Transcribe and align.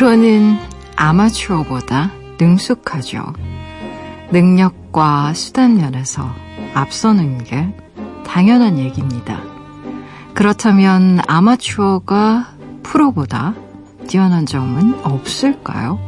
프로는 0.00 0.56
아마추어보다 0.96 2.10
능숙하죠. 2.40 3.34
능력과 4.32 5.34
수단 5.34 5.76
면에서 5.76 6.34
앞서는 6.72 7.44
게 7.44 7.68
당연한 8.24 8.78
얘기입니다. 8.78 9.42
그렇다면 10.32 11.20
아마추어가 11.26 12.48
프로보다 12.82 13.52
뛰어난 14.08 14.46
점은 14.46 14.94
없을까요? 15.04 15.98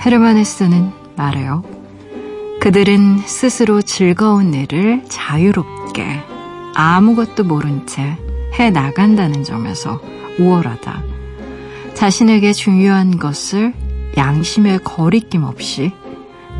헤르만헤스는 0.00 0.92
말해요. 1.14 1.62
그들은 2.62 3.18
스스로 3.18 3.82
즐거운 3.82 4.54
일을 4.54 5.04
자유롭게 5.10 6.22
아무것도 6.74 7.44
모른 7.44 7.86
채 7.86 8.16
해 8.58 8.70
나간다는 8.70 9.44
점에서 9.44 10.00
우월하다. 10.38 11.15
자신에게 11.96 12.52
중요한 12.52 13.18
것을 13.18 13.72
양심의 14.18 14.80
거리낌 14.84 15.44
없이 15.44 15.92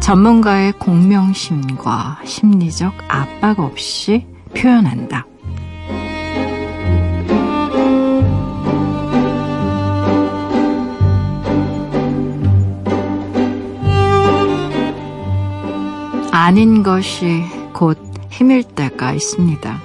전문가의 0.00 0.72
공명심과 0.72 2.20
심리적 2.24 2.94
압박 3.06 3.60
없이 3.60 4.26
표현한다. 4.56 5.26
아닌 16.32 16.82
것이 16.82 17.42
곧 17.74 17.98
힘일 18.30 18.62
때가 18.62 19.12
있습니다. 19.12 19.80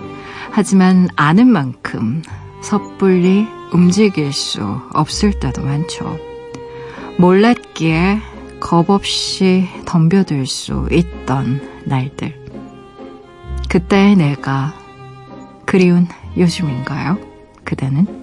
하지만 0.52 1.10
아는 1.18 1.48
만큼 1.48 2.22
섣불리 2.62 3.48
움직일 3.74 4.32
수 4.34 4.62
없을 4.94 5.40
때도 5.40 5.64
많죠. 5.64 6.18
몰랐기에 7.18 8.20
겁 8.60 8.90
없이 8.90 9.68
덤벼들 9.86 10.46
수 10.46 10.88
있던 10.92 11.84
날들. 11.86 12.40
그때의 13.70 14.16
내가 14.16 14.74
그리운 15.66 16.08
요즘인가요? 16.38 17.18
그대는? 17.64 18.22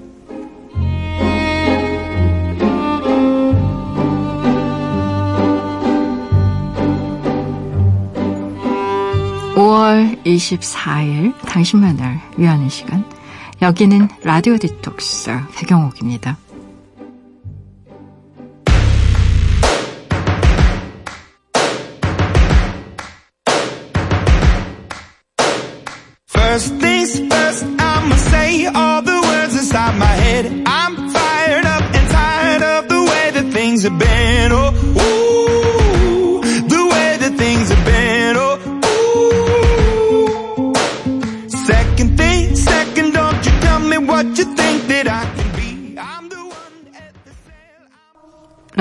5월 9.58 10.25
24일 10.25 11.36
당신만을 11.41 12.20
위하는 12.36 12.69
시간. 12.69 13.05
여기는 13.61 14.09
라디오 14.23 14.56
디톡스 14.56 15.31
배경옥입니다. 15.56 16.37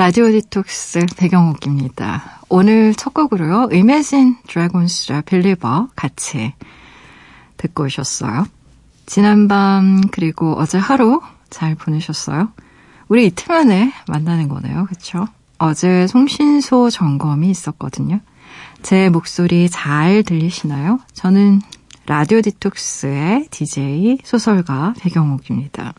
라디오 0.08 0.30
디톡스 0.30 1.00
배경옥입니다. 1.18 2.40
오늘 2.48 2.94
첫 2.94 3.12
곡으로요. 3.12 3.68
Imagine 3.70 4.36
Dragons의 4.46 5.20
Believer 5.26 5.88
같이 5.94 6.54
듣고 7.58 7.84
오셨어요. 7.84 8.46
지난밤 9.04 10.00
그리고 10.10 10.54
어제 10.56 10.78
하루 10.78 11.20
잘 11.50 11.74
보내셨어요? 11.74 12.48
우리 13.08 13.26
이틀 13.26 13.54
만에 13.54 13.92
만나는 14.06 14.48
거네요. 14.48 14.86
그쵸? 14.86 15.26
어제 15.58 16.06
송신소 16.06 16.88
점검이 16.88 17.50
있었거든요. 17.50 18.20
제 18.80 19.10
목소리 19.10 19.68
잘 19.68 20.22
들리시나요? 20.22 21.00
저는 21.12 21.60
라디오 22.06 22.40
디톡스의 22.40 23.48
DJ 23.50 24.20
소설가 24.24 24.94
배경옥입니다. 25.00 25.92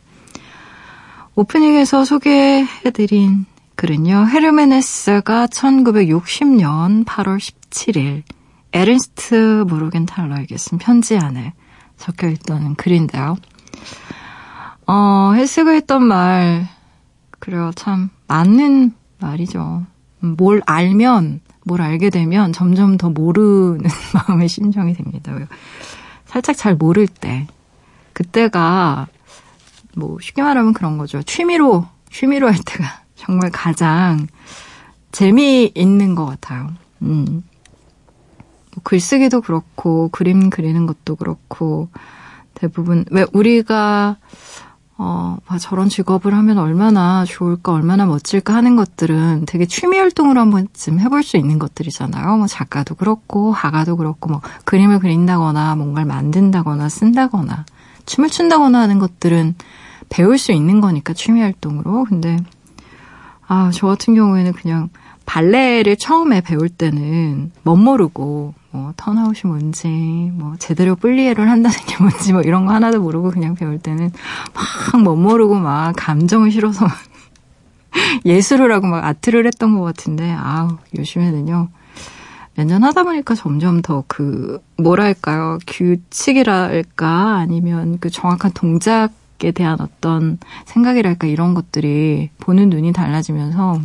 오프닝에서 1.36 2.06
소개해드린 2.06 3.46
글은요. 3.80 4.28
헤르메네스가 4.28 5.48
1960년 5.48 7.06
8월 7.06 7.38
17일 7.38 8.24
에른스트 8.74 9.64
모르겐탈러에게 9.70 10.58
쓴 10.58 10.80
편지 10.80 11.18
안에 11.18 11.54
적혀 11.96 12.28
있던 12.28 12.76
글인데요. 12.76 13.38
어, 14.86 15.32
헬스가 15.34 15.72
했던 15.72 16.04
말, 16.04 16.68
그래요. 17.40 17.72
참, 17.74 18.10
맞는 18.28 18.96
말이죠. 19.20 19.86
뭘 20.20 20.62
알면, 20.66 21.40
뭘 21.64 21.82
알게 21.82 22.10
되면 22.10 22.52
점점 22.52 22.98
더 22.98 23.10
모르는 23.10 23.86
마음의 24.28 24.50
심정이 24.50 24.94
됩니다. 24.94 25.32
살짝 26.26 26.58
잘 26.58 26.76
모를 26.76 27.08
때. 27.08 27.48
그때가, 28.12 29.08
뭐, 29.96 30.18
쉽게 30.20 30.42
말하면 30.42 30.74
그런 30.74 30.98
거죠. 30.98 31.24
취미로, 31.24 31.88
취미로 32.12 32.48
할 32.48 32.58
때가 32.66 33.04
정말 33.20 33.52
가장 33.52 34.28
재미있는 35.12 36.16
것 36.16 36.26
같아요. 36.26 36.70
음. 37.02 37.44
뭐 38.72 38.84
글쓰기도 38.84 39.42
그렇고 39.42 40.10
그림 40.10 40.50
그리는 40.50 40.86
것도 40.86 41.16
그렇고 41.16 41.90
대부분 42.54 43.06
왜 43.12 43.26
우리가 43.34 44.18
어, 45.02 45.38
아, 45.48 45.58
저런 45.58 45.88
직업을 45.88 46.34
하면 46.34 46.58
얼마나 46.58 47.24
좋을까, 47.24 47.72
얼마나 47.72 48.06
멋질까 48.06 48.54
하는 48.54 48.76
것들은 48.76 49.46
되게 49.48 49.66
취미 49.66 49.98
활동으로 49.98 50.42
한 50.42 50.50
번쯤 50.52 51.00
해볼 51.00 51.24
수 51.24 51.38
있는 51.38 51.58
것들이잖아요. 51.58 52.36
뭐 52.36 52.48
작가도 52.48 52.96
그렇고, 52.96 53.54
화가도 53.54 53.96
그렇고, 53.96 54.30
뭐 54.30 54.42
그림을 54.66 55.00
그린다거나, 55.00 55.78
뭔가를 55.78 56.06
만든다거나, 56.06 56.90
쓴다거나, 56.90 57.64
춤을 58.08 58.30
춘다거나 58.30 58.78
하는 58.78 59.00
것들은 59.00 59.56
배울 60.10 60.38
수 60.38 60.52
있는 60.52 60.82
거니까 60.82 61.14
취미 61.14 61.40
활동으로. 61.40 62.04
근데, 62.04 62.36
아, 63.50 63.72
저 63.74 63.88
같은 63.88 64.14
경우에는 64.16 64.54
그냥 64.54 64.90
발레를 65.26 65.96
처음에 65.98 66.42
배울 66.42 66.70
때는 66.70 67.52
멋모르고, 67.64 68.54
뭐 68.72 68.94
턴아웃이 68.96 69.42
뭔지, 69.46 69.88
뭐 70.34 70.56
제대로 70.60 70.96
플리에를 70.96 71.50
한다는 71.50 71.76
게 71.88 71.98
뭔지 72.00 72.34
뭐 72.34 72.42
이런 72.44 72.66
거 72.68 72.74
하나도 72.74 73.02
모르고 73.02 73.32
그냥 73.32 73.56
배울 73.56 73.80
때는 73.80 74.12
막 74.94 75.02
멋모르고 75.04 75.56
막 75.60 75.94
감정을 75.98 76.52
실어서 76.52 76.86
예술을 78.26 78.72
하고 78.72 78.88
막 78.88 79.04
아트를 79.04 79.48
했던 79.48 79.76
것 79.76 79.82
같은데 79.84 80.32
아우 80.32 80.78
요즘에는요. 80.98 81.70
몇 82.56 82.66
년 82.68 82.84
하다 82.84 83.04
보니까 83.04 83.36
점점 83.36 83.82
더 83.82 84.04
그 84.08 84.60
뭐랄까요? 84.78 85.58
규칙이랄까? 85.66 87.38
아니면 87.38 87.98
그 88.00 88.10
정확한 88.12 88.52
동작 88.54 89.12
에 89.42 89.52
대한 89.52 89.80
어떤 89.80 90.38
생각이랄까 90.66 91.28
이런 91.28 91.54
것들이 91.54 92.30
보는 92.40 92.70
눈이 92.70 92.92
달라지면서 92.92 93.82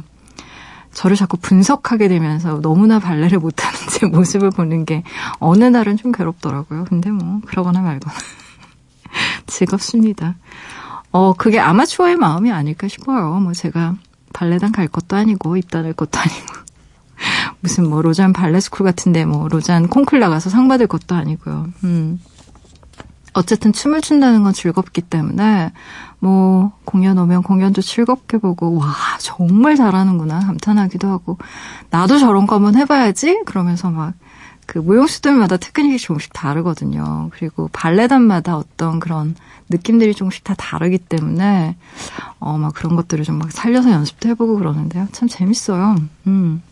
저를 0.92 1.16
자꾸 1.16 1.36
분석하게 1.36 2.08
되면서 2.08 2.60
너무나 2.60 2.98
발레를 2.98 3.38
못하는 3.38 3.78
제 3.90 4.06
모습을 4.06 4.50
보는 4.50 4.84
게 4.84 5.02
어느 5.38 5.64
날은 5.64 5.96
좀 5.96 6.12
괴롭더라고요. 6.12 6.86
근데 6.88 7.10
뭐 7.10 7.40
그러거나 7.46 7.80
말거나 7.82 8.14
즐겁습니다. 9.46 10.36
어 11.10 11.34
그게 11.34 11.60
아마추어의 11.60 12.16
마음이 12.16 12.50
아닐까 12.50 12.88
싶어요. 12.88 13.34
뭐 13.40 13.52
제가 13.52 13.96
발레단 14.32 14.72
갈 14.72 14.88
것도 14.88 15.16
아니고 15.16 15.56
입단할 15.56 15.92
것도 15.92 16.18
아니고 16.18 16.46
무슨 17.60 17.88
뭐 17.88 18.02
로잔 18.02 18.32
발레 18.32 18.60
스쿨 18.60 18.84
같은데 18.84 19.24
뭐 19.24 19.48
로잔 19.48 19.88
콩쿨 19.88 20.18
나가서 20.18 20.50
상 20.50 20.68
받을 20.68 20.86
것도 20.86 21.14
아니고요. 21.14 21.68
음. 21.84 22.20
어쨌든 23.34 23.72
춤을 23.72 24.00
춘다는 24.00 24.42
건 24.42 24.52
즐겁기 24.52 25.02
때문에 25.02 25.72
뭐 26.18 26.72
공연 26.84 27.18
오면 27.18 27.42
공연도 27.42 27.82
즐겁게 27.82 28.38
보고 28.38 28.76
와 28.78 28.94
정말 29.18 29.76
잘하는구나 29.76 30.40
감탄하기도 30.40 31.08
하고 31.08 31.38
나도 31.90 32.18
저런 32.18 32.46
거 32.46 32.56
한번 32.56 32.76
해봐야지 32.76 33.42
그러면서 33.44 33.90
막 33.90 34.14
그 34.66 34.78
무용수들마다 34.78 35.58
테크닉이 35.58 35.98
조금씩 35.98 36.32
다르거든요. 36.32 37.28
그리고 37.32 37.68
발레단마다 37.72 38.56
어떤 38.56 38.98
그런 38.98 39.34
느낌들이 39.68 40.14
조금씩 40.14 40.44
다 40.44 40.54
다르기 40.56 40.98
때문에 40.98 41.76
어 42.38 42.56
막 42.56 42.74
그런 42.74 42.96
것들을 42.96 43.24
좀 43.24 43.38
막 43.38 43.52
살려서 43.52 43.90
연습도 43.90 44.28
해보고 44.30 44.56
그러는데요. 44.58 45.06
참 45.12 45.28
재밌어요. 45.28 45.96
음. 46.26 46.62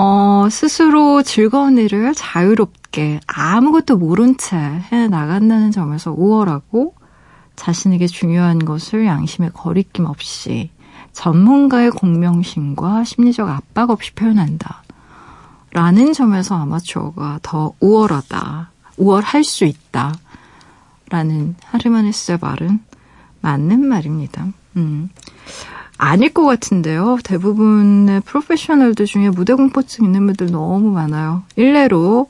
어, 0.00 0.48
스스로 0.48 1.24
즐거운 1.24 1.76
일을 1.76 2.14
자유롭게 2.14 3.18
아무것도 3.26 3.98
모른 3.98 4.36
채 4.36 4.56
해 4.56 5.08
나간다는 5.08 5.72
점에서 5.72 6.12
우월하고 6.12 6.94
자신에게 7.56 8.06
중요한 8.06 8.64
것을 8.64 9.06
양심의 9.06 9.50
거리낌 9.52 10.04
없이 10.06 10.70
전문가의 11.12 11.90
공명심과 11.90 13.02
심리적 13.02 13.48
압박 13.48 13.90
없이 13.90 14.14
표현한다. 14.14 14.84
라는 15.72 16.12
점에서 16.12 16.54
아마추어가 16.54 17.40
더 17.42 17.72
우월하다. 17.80 18.70
우월할 18.98 19.42
수 19.42 19.64
있다. 19.64 20.14
라는 21.10 21.56
하르마네스의 21.64 22.38
말은 22.40 22.78
맞는 23.40 23.84
말입니다. 23.84 24.46
음. 24.76 25.10
아닐 25.98 26.32
것 26.32 26.44
같은데요. 26.44 27.18
대부분의 27.24 28.20
프로페셔널들 28.20 29.06
중에 29.06 29.30
무대 29.30 29.52
공포증 29.54 30.04
있는 30.04 30.26
분들 30.26 30.50
너무 30.50 30.90
많아요. 30.92 31.42
일례로 31.56 32.28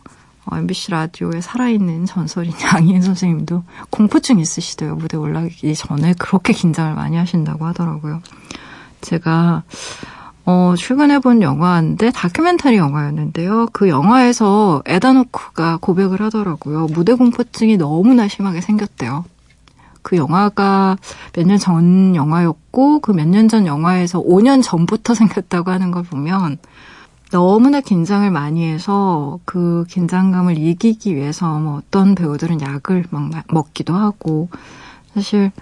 MBC 0.50 0.93
어, 0.93 0.97
라디오에 0.97 1.43
살아있는 1.43 2.06
전설인 2.06 2.53
양희은 2.75 3.03
선생님도 3.03 3.62
공포증 3.91 4.41
있으시대요. 4.41 4.97
무대 4.97 5.19
올라가기 5.19 5.75
전에 5.75 6.15
그렇게 6.19 6.55
긴장을 6.55 6.94
많이 6.94 7.17
하신다고 7.17 7.67
하더라고요. 7.67 8.23
제가 9.03 9.62
어, 10.47 10.75
출근해본 10.79 11.43
영화인데 11.43 12.11
다큐멘터리 12.11 12.79
영화였는데요. 12.79 13.69
그 13.75 13.91
영화에서 13.91 14.82
에다노크가 14.87 15.76
고백을 15.82 16.23
하더라고요. 16.23 16.87
무대 16.87 17.12
공포증이 17.12 17.76
너무나 17.76 18.29
심하게 18.29 18.62
생겼대요. 18.62 19.26
그 20.08 20.16
영화가 20.16 20.96
몇 21.34 21.46
년 21.46 21.58
전 21.58 22.16
영화였고 22.16 23.00
그 23.00 23.12
몇 23.12 23.28
년 23.28 23.49
전 23.49 23.66
영화에서 23.66 24.22
5년 24.22 24.62
전부터 24.62 25.12
생겼다고 25.14 25.70
하는 25.70 25.90
걸 25.90 26.02
보면 26.02 26.56
너무나 27.31 27.82
긴장을 27.82 28.31
많이 28.31 28.64
해서 28.64 29.38
그 29.44 29.84
긴장감을 29.88 30.56
이기기 30.56 31.14
위해서 31.14 31.58
뭐 31.58 31.76
어떤 31.76 32.14
배우들은 32.14 32.62
약을 32.62 33.05
막 33.10 33.31
먹기도 33.52 33.94
하고 33.94 34.49
사실 35.14 35.52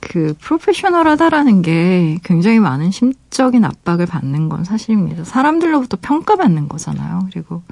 그 0.00 0.34
프로페셔널하다라는 0.40 1.62
게 1.62 2.18
굉장히 2.24 2.58
많은 2.58 2.90
심적인 2.90 3.64
압박을 3.64 4.06
받는 4.06 4.48
건 4.48 4.64
사실입니다. 4.64 5.22
사람들로부터 5.22 5.98
평가받는 6.00 6.68
거잖아요. 6.68 7.28
그리고 7.32 7.62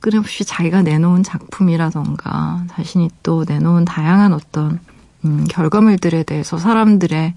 끊임없이 0.00 0.44
자기가 0.46 0.80
내놓은 0.80 1.22
작품이라던가 1.24 2.64
자신이 2.70 3.10
또 3.22 3.44
내놓은 3.46 3.84
다양한 3.84 4.32
어떤 4.32 4.80
음, 5.24 5.44
결과물들에 5.48 6.22
대해서 6.22 6.58
사람들의 6.58 7.34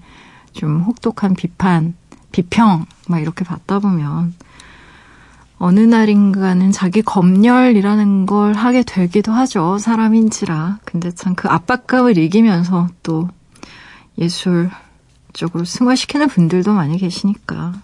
좀 0.52 0.82
혹독한 0.82 1.34
비판, 1.34 1.94
비평 2.30 2.86
막 3.08 3.20
이렇게 3.20 3.44
받다 3.44 3.78
보면 3.78 4.34
어느 5.58 5.80
날인가는 5.80 6.72
자기 6.72 7.02
검열이라는 7.02 8.26
걸 8.26 8.54
하게 8.54 8.82
되기도 8.82 9.32
하죠. 9.32 9.78
사람인지라. 9.78 10.80
근데 10.84 11.10
참 11.12 11.34
그 11.34 11.48
압박감을 11.48 12.18
이기면서 12.18 12.88
또 13.02 13.28
예술 14.18 14.70
쪽으로 15.32 15.64
승화시키는 15.64 16.28
분들도 16.28 16.72
많이 16.72 16.98
계시니까. 16.98 17.74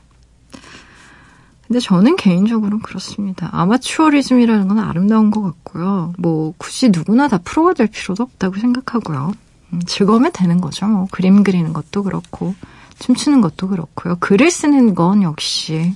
근데 1.66 1.80
저는 1.80 2.16
개인적으로 2.16 2.78
그렇습니다. 2.80 3.48
아마추어리즘이라는 3.52 4.68
건 4.68 4.78
아름다운 4.78 5.30
것 5.30 5.42
같고요. 5.42 6.14
뭐 6.18 6.54
굳이 6.56 6.88
누구나 6.88 7.28
다 7.28 7.38
프로가 7.38 7.74
될 7.74 7.86
필요도 7.88 8.22
없다고 8.22 8.56
생각하고요. 8.56 9.32
음, 9.72 9.80
즐거우면 9.86 10.32
되는 10.32 10.60
거죠. 10.60 10.86
뭐 10.86 11.06
그림 11.10 11.44
그리는 11.44 11.72
것도 11.72 12.02
그렇고 12.02 12.54
춤추는 12.98 13.40
것도 13.40 13.68
그렇고요. 13.68 14.16
글을 14.20 14.50
쓰는 14.50 14.94
건 14.94 15.22
역시 15.22 15.94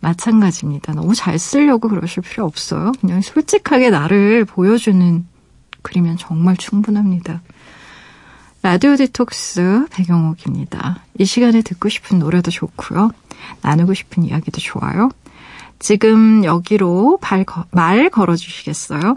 마찬가지입니다. 0.00 0.92
너무 0.92 1.14
잘 1.14 1.38
쓰려고 1.38 1.88
그러실 1.88 2.22
필요 2.22 2.44
없어요. 2.44 2.92
그냥 3.00 3.22
솔직하게 3.22 3.90
나를 3.90 4.44
보여주는 4.44 5.26
글이면 5.82 6.16
정말 6.18 6.56
충분합니다. 6.56 7.42
라디오 8.62 8.96
디톡스 8.96 9.86
배경옥입니다. 9.90 11.02
이 11.18 11.24
시간에 11.24 11.62
듣고 11.62 11.88
싶은 11.88 12.18
노래도 12.18 12.50
좋고요. 12.50 13.10
나누고 13.60 13.94
싶은 13.94 14.24
이야기도 14.24 14.60
좋아요. 14.60 15.10
지금 15.78 16.44
여기로 16.44 17.18
발, 17.20 17.44
말 17.70 18.08
걸어주시겠어요? 18.08 19.16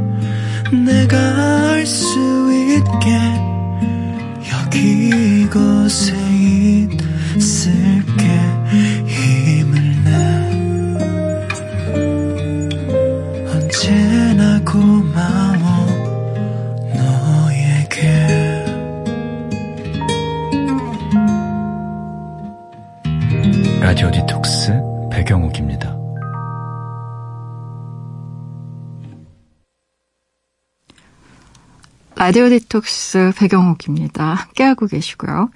내가 0.71 1.17
알 1.73 1.85
수 1.85 2.17
있게 2.53 3.19
여기 4.51 5.43
이곳에 5.43 6.13
있을게. 7.35 8.23
힘을 9.05 9.73
내. 10.03 10.11
언제나 13.51 14.59
고마워 14.63 15.61
라디오 23.81 24.09
디톡스 24.11 24.71
백영옥입니다. 25.11 25.90
라디오 32.21 32.49
디톡스 32.49 33.31
백영옥입니다. 33.35 34.35
함께하고 34.35 34.85
계시고요. 34.85 35.49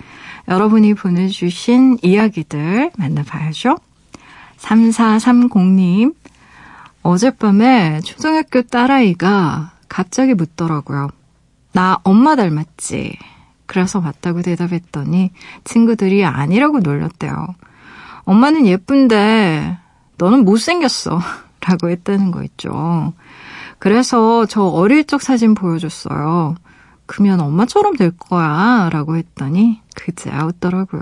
여러분이 0.48 0.96
보내주신 0.96 2.00
이야기들 2.02 2.90
만나봐야죠. 2.98 3.78
3430님, 4.58 6.16
어젯밤에 7.04 8.00
초등학교 8.00 8.64
딸아이가 8.64 9.74
갑자기 9.88 10.34
묻더라고요. 10.34 11.10
나 11.72 12.00
엄마 12.02 12.36
닮았지? 12.36 13.16
그래서 13.68 14.02
맞다고 14.02 14.42
대답했더니 14.42 15.34
친구들이 15.66 16.26
아니라고 16.26 16.80
놀렸대요. 16.80 17.46
엄마는 18.24 18.66
예쁜데 18.66 19.78
너는 20.18 20.44
못생겼어. 20.46 21.20
라고 21.62 21.92
했다는 21.92 22.32
거 22.32 22.42
있죠. 22.42 23.14
그래서 23.80 24.46
저 24.46 24.64
어릴 24.64 25.06
적 25.06 25.22
사진 25.22 25.54
보여줬어요. 25.54 26.56
그러면 27.06 27.40
엄마처럼 27.42 27.96
될 27.98 28.12
거야. 28.18 28.90
라고 28.92 29.16
했더니 29.16 29.82
그제야 29.96 30.44
웃더라고요. 30.44 31.02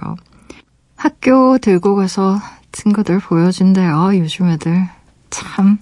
학교 0.95 1.57
들고 1.57 1.95
가서 1.95 2.39
친구들 2.71 3.19
보여준대요. 3.19 4.17
요즘 4.17 4.49
애들. 4.49 4.87
참, 5.29 5.77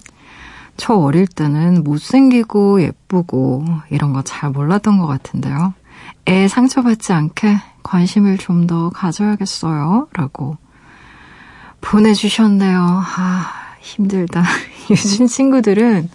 저 0.76 0.94
어릴 0.94 1.26
때는 1.26 1.82
못생기고 1.84 2.82
예쁘고 2.82 3.64
이런 3.90 4.12
거 4.12 4.22
잘 4.22 4.50
몰랐던 4.50 4.98
것 4.98 5.06
같은데요. 5.06 5.74
애 6.28 6.48
상처받지 6.48 7.12
않게 7.12 7.58
관심을 7.82 8.38
좀 8.38 8.66
더 8.66 8.90
가져야겠어요. 8.90 10.08
라고 10.12 10.56
보내주셨네요. 11.80 12.80
아, 12.80 13.46
힘들다. 13.80 14.42
요즘 14.90 15.26
친구들은 15.26 16.08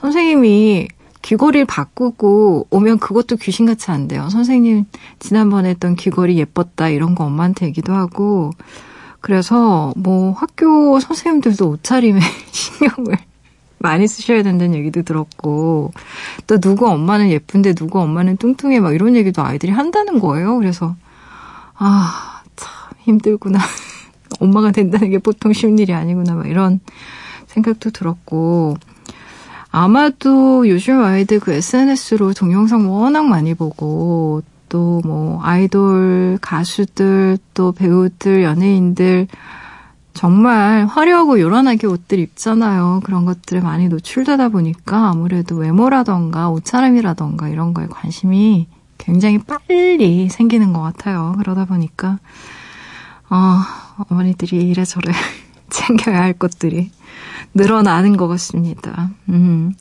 선생님이 0.00 0.88
귀걸이를 1.22 1.66
바꾸고 1.66 2.68
오면 2.70 2.98
그것도 2.98 3.36
귀신같이 3.36 3.90
안 3.90 4.08
돼요. 4.08 4.28
선생님 4.30 4.86
지난번에 5.18 5.70
했던 5.70 5.94
귀걸이 5.96 6.38
예뻤다 6.38 6.88
이런 6.88 7.14
거 7.14 7.24
엄마한테 7.24 7.66
얘기도 7.66 7.92
하고 7.92 8.50
그래서 9.20 9.92
뭐 9.96 10.32
학교 10.32 10.98
선생님들도 10.98 11.68
옷차림에 11.68 12.20
신경을 12.50 13.18
많이 13.78 14.08
쓰셔야 14.08 14.42
된다는 14.42 14.74
얘기도 14.74 15.02
들었고 15.02 15.92
또 16.46 16.58
누구 16.58 16.88
엄마는 16.88 17.30
예쁜데 17.30 17.74
누구 17.74 18.00
엄마는 18.00 18.38
뚱뚱해 18.38 18.80
막 18.80 18.94
이런 18.94 19.16
얘기도 19.16 19.42
아이들이 19.42 19.72
한다는 19.72 20.18
거예요. 20.20 20.56
그래서 20.56 20.96
아 21.74 22.40
참 22.60 22.70
힘들구나. 23.00 23.58
엄마가 24.38 24.70
된다는 24.70 25.10
게 25.10 25.18
보통 25.18 25.52
쉬운 25.52 25.78
일이 25.78 25.92
아니구나, 25.92 26.34
막 26.34 26.46
이런 26.46 26.80
생각도 27.46 27.90
들었고, 27.90 28.76
아마도 29.70 30.68
요즘 30.68 31.02
아이들 31.02 31.38
그 31.38 31.52
SNS로 31.52 32.32
동영상 32.34 32.90
워낙 32.90 33.26
많이 33.26 33.54
보고, 33.54 34.42
또 34.68 35.00
뭐, 35.04 35.40
아이돌, 35.42 36.38
가수들, 36.40 37.38
또 37.54 37.72
배우들, 37.72 38.42
연예인들, 38.42 39.28
정말 40.12 40.86
화려하고 40.86 41.40
요란하게 41.40 41.86
옷들 41.86 42.18
입잖아요. 42.18 43.00
그런 43.04 43.24
것들에 43.24 43.60
많이 43.60 43.88
노출되다 43.88 44.48
보니까 44.48 45.08
아무래도 45.08 45.56
외모라던가 45.56 46.50
옷차림이라던가 46.50 47.48
이런 47.48 47.72
거에 47.72 47.86
관심이 47.86 48.66
굉장히 48.98 49.38
빨리 49.38 50.28
생기는 50.28 50.72
것 50.72 50.82
같아요. 50.82 51.34
그러다 51.38 51.64
보니까, 51.64 52.18
어, 53.30 53.60
어머니들이 54.08 54.68
이래저래 54.68 55.12
챙겨야 55.70 56.20
할 56.20 56.32
것들이 56.32 56.90
늘어나는 57.54 58.16
것 58.16 58.28
같습니다. 58.28 59.10
음, 59.28 59.74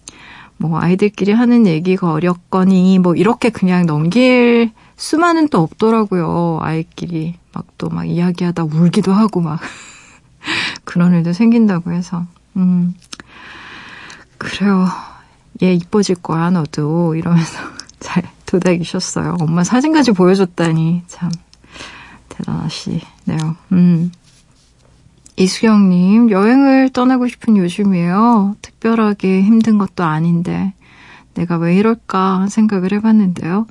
뭐, 0.57 0.79
아이들끼리 0.79 1.31
하는 1.31 1.67
얘기가 1.67 2.11
어렵거니, 2.11 2.99
뭐, 2.99 3.15
이렇게 3.15 3.49
그냥 3.49 3.85
넘길 3.85 4.71
수만은 4.97 5.47
또 5.47 5.61
없더라고요. 5.61 6.59
아이끼리. 6.61 7.35
막또막 7.53 8.07
이야기하다 8.07 8.65
울기도 8.65 9.13
하고 9.13 9.41
막. 9.41 9.59
그런 10.83 11.13
일도 11.13 11.33
생긴다고 11.33 11.91
해서. 11.91 12.25
음, 12.57 12.93
그래요. 14.37 14.87
얘 15.63 15.73
이뻐질 15.73 16.15
거야, 16.15 16.49
너도. 16.49 17.15
이러면서 17.15 17.57
잘 17.99 18.23
도닥이셨어요. 18.45 19.37
엄마 19.39 19.63
사진까지 19.63 20.11
보여줬다니. 20.11 21.03
참, 21.07 21.31
대단하시네요. 22.29 23.55
음. 23.71 24.11
이수경님, 25.39 26.31
여행을 26.31 26.89
떠나고 26.89 27.29
싶은 27.29 27.55
요즘이에요. 27.55 28.57
특별하게 28.61 29.41
힘든 29.41 29.77
것도 29.77 30.03
아닌데, 30.03 30.73
내가 31.33 31.55
왜 31.55 31.77
이럴까 31.77 32.47
생각을 32.49 32.91
해봤는데요. 32.91 33.65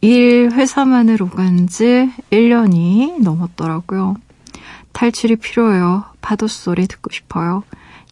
일 0.00 0.50
회사만을 0.52 1.22
오간 1.22 1.66
지 1.66 2.10
1년이 2.30 3.22
넘었더라고요. 3.22 4.16
탈출이 4.92 5.36
필요해요. 5.36 6.04
파도 6.22 6.46
소리 6.46 6.86
듣고 6.86 7.10
싶어요. 7.12 7.62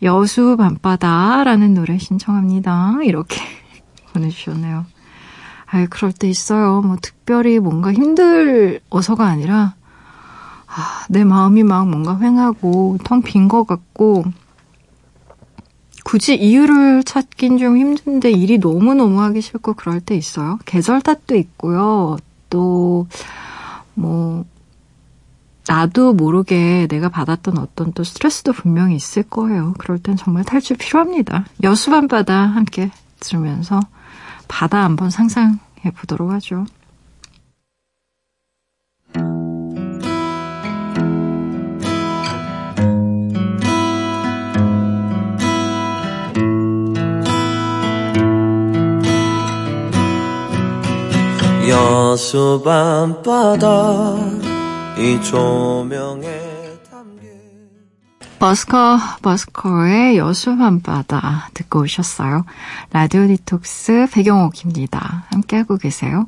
여수 0.02 0.58
밤바다라는 0.58 1.72
노래 1.72 1.96
신청합니다. 1.96 2.98
이렇게 3.02 3.40
보내주셨네요. 4.12 4.84
아이, 5.64 5.86
그럴 5.86 6.12
때 6.12 6.28
있어요. 6.28 6.82
뭐, 6.82 6.98
특별히 7.00 7.60
뭔가 7.60 7.94
힘들어서가 7.94 9.24
아니라, 9.24 9.74
아, 10.72 11.04
내 11.08 11.24
마음이 11.24 11.62
막 11.64 11.88
뭔가 11.88 12.18
횡하고, 12.18 12.98
텅 13.04 13.22
빈 13.22 13.48
것 13.48 13.66
같고, 13.66 14.24
굳이 16.04 16.34
이유를 16.36 17.04
찾긴 17.04 17.58
좀 17.58 17.76
힘든데 17.76 18.30
일이 18.30 18.58
너무너무 18.58 19.20
하기 19.22 19.40
싫고 19.40 19.74
그럴 19.74 20.00
때 20.00 20.16
있어요. 20.16 20.58
계절 20.64 21.02
탓도 21.02 21.36
있고요. 21.36 22.16
또, 22.48 23.06
뭐, 23.94 24.44
나도 25.68 26.14
모르게 26.14 26.86
내가 26.88 27.08
받았던 27.10 27.58
어떤 27.58 27.92
또 27.92 28.02
스트레스도 28.02 28.52
분명히 28.52 28.96
있을 28.96 29.22
거예요. 29.22 29.74
그럴 29.78 29.98
땐 29.98 30.16
정말 30.16 30.44
탈출 30.44 30.76
필요합니다. 30.76 31.44
여수밤바다 31.62 32.34
함께 32.34 32.90
들으면서 33.20 33.78
바다 34.48 34.82
한번 34.82 35.10
상상해 35.10 35.58
보도록 35.96 36.30
하죠. 36.32 36.66
여수 51.70 52.60
밤바다 52.64 54.16
이 54.98 55.22
조명에 55.22 56.50
버스커 58.40 58.98
버스커의 59.22 60.18
여수 60.18 60.56
밤바다 60.56 61.50
듣고 61.54 61.82
오셨어요. 61.82 62.44
라디오 62.90 63.26
디톡스 63.28 64.08
백영옥입니다. 64.12 65.26
함께하고 65.30 65.76
계세요. 65.76 66.26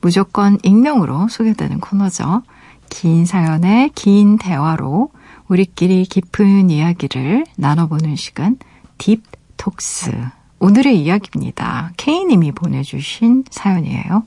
무조건 0.00 0.58
익명으로 0.62 1.26
소개되는 1.28 1.80
코너죠. 1.80 2.42
긴 2.88 3.26
사연의 3.26 3.90
긴 3.96 4.38
대화로 4.38 5.10
우리끼리 5.48 6.04
깊은 6.04 6.70
이야기를 6.70 7.46
나눠보는 7.56 8.14
시간 8.14 8.58
딥톡스. 8.98 10.12
오늘의 10.60 11.00
이야기입니다. 11.00 11.92
K님이 11.96 12.52
보내주신 12.52 13.44
사연이에요. 13.50 14.22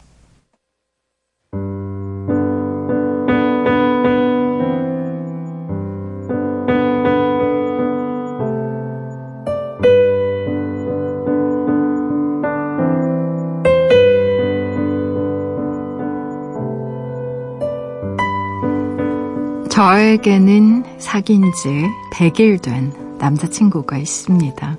저에게는 19.78 20.86
사귄 20.98 21.54
지 21.54 21.86
100일 22.12 22.60
된 22.64 22.92
남자친구가 23.20 24.00
있습니다. 24.00 24.76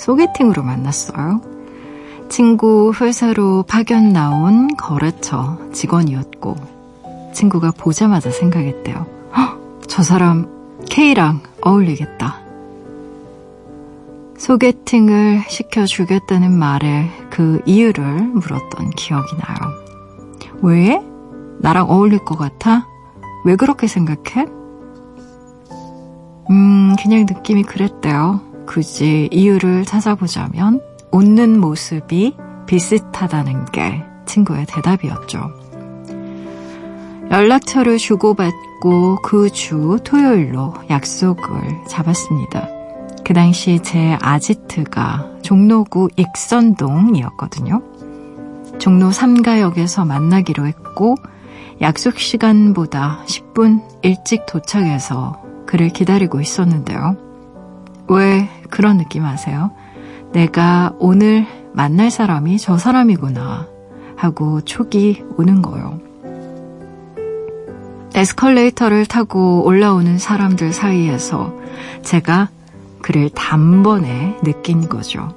소개팅으로 0.00 0.64
만났어요. 0.64 1.40
친구 2.28 2.92
회사로 3.00 3.62
파견 3.68 4.12
나온 4.12 4.76
거래처 4.76 5.58
직원이었고, 5.72 6.56
친구가 7.32 7.70
보자마자 7.70 8.32
생각했대요. 8.32 9.06
저 9.86 10.02
사람 10.02 10.48
K랑 10.90 11.38
어울리겠다. 11.60 12.40
소개팅을 14.38 15.44
시켜주겠다는 15.46 16.50
말에 16.50 17.08
그 17.30 17.60
이유를 17.64 18.22
물었던 18.22 18.90
기억이 18.90 19.36
나요. 19.36 19.70
왜? 20.62 21.00
나랑 21.60 21.88
어울릴 21.88 22.24
것 22.24 22.36
같아? 22.36 22.88
왜 23.44 23.56
그렇게 23.56 23.86
생각해? 23.86 24.46
음, 26.50 26.94
그냥 27.00 27.26
느낌이 27.28 27.62
그랬대요. 27.64 28.40
굳이 28.66 29.28
이유를 29.32 29.84
찾아보자면 29.84 30.80
웃는 31.10 31.60
모습이 31.60 32.36
비슷하다는 32.66 33.66
게 33.66 34.02
친구의 34.26 34.66
대답이었죠. 34.66 35.50
연락처를 37.30 37.98
주고받고 37.98 39.22
그 39.22 39.50
주 39.50 39.98
토요일로 40.04 40.74
약속을 40.90 41.84
잡았습니다. 41.88 42.68
그 43.24 43.32
당시 43.34 43.80
제 43.82 44.16
아지트가 44.20 45.38
종로구 45.42 46.08
익선동이었거든요. 46.16 47.82
종로 48.78 49.10
3가역에서 49.10 50.06
만나기로 50.06 50.66
했고 50.66 51.14
약속 51.82 52.18
시간보다 52.18 53.24
10분 53.26 53.82
일찍 54.02 54.46
도착해서 54.46 55.42
그를 55.66 55.88
기다리고 55.88 56.40
있었는데요. 56.40 57.16
왜 58.08 58.48
그런 58.70 58.98
느낌 58.98 59.24
아세요? 59.24 59.72
내가 60.32 60.94
오늘 61.00 61.44
만날 61.72 62.12
사람이 62.12 62.58
저 62.58 62.78
사람이구나 62.78 63.66
하고 64.16 64.60
촉이 64.60 65.24
오는 65.36 65.60
거요. 65.60 66.00
에스컬레이터를 68.14 69.06
타고 69.06 69.64
올라오는 69.64 70.18
사람들 70.18 70.72
사이에서 70.72 71.52
제가 72.02 72.48
그를 73.00 73.28
단번에 73.30 74.36
느낀 74.44 74.88
거죠. 74.88 75.34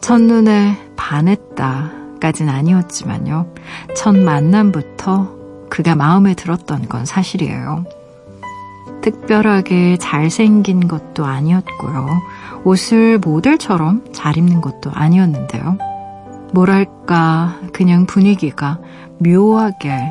첫눈에 0.00 0.78
반했다 0.94 2.01
까진 2.22 2.48
아니었지만요. 2.48 3.52
첫 3.96 4.16
만남부터 4.16 5.34
그가 5.68 5.96
마음에 5.96 6.34
들었던 6.34 6.88
건 6.88 7.04
사실이에요. 7.04 7.84
특별하게 9.02 9.96
잘생긴 9.96 10.86
것도 10.86 11.26
아니었고요. 11.26 12.06
옷을 12.62 13.18
모델처럼 13.18 14.04
잘 14.12 14.38
입는 14.38 14.60
것도 14.60 14.92
아니었는데요. 14.94 15.78
뭐랄까, 16.52 17.56
그냥 17.72 18.06
분위기가 18.06 18.78
묘하게 19.18 20.08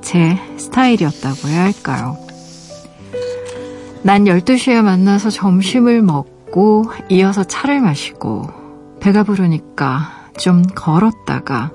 제 0.00 0.38
스타일이었다고 0.56 1.48
해야 1.48 1.64
할까요? 1.64 2.16
난 4.00 4.24
12시에 4.24 4.80
만나서 4.80 5.28
점심을 5.28 6.00
먹고 6.00 6.86
이어서 7.10 7.44
차를 7.44 7.82
마시고 7.82 8.48
배가 9.00 9.22
부르니까 9.22 10.21
좀 10.38 10.62
걸었다가 10.74 11.70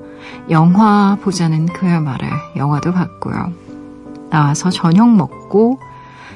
영화 0.49 1.17
보자는 1.21 1.67
그의 1.67 1.99
말에 2.01 2.27
영화도 2.55 2.91
봤고요. 2.93 3.51
나와서 4.29 4.69
저녁 4.69 5.09
먹고 5.09 5.79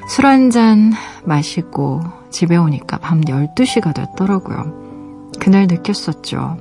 술 0.08 0.26
한 0.26 0.50
잔 0.50 0.92
마시고 1.24 2.00
집에 2.30 2.56
오니까 2.56 2.98
밤 2.98 3.20
12시가 3.20 3.94
됐더라고요. 3.94 5.30
그날 5.38 5.66
느꼈었죠. 5.66 6.56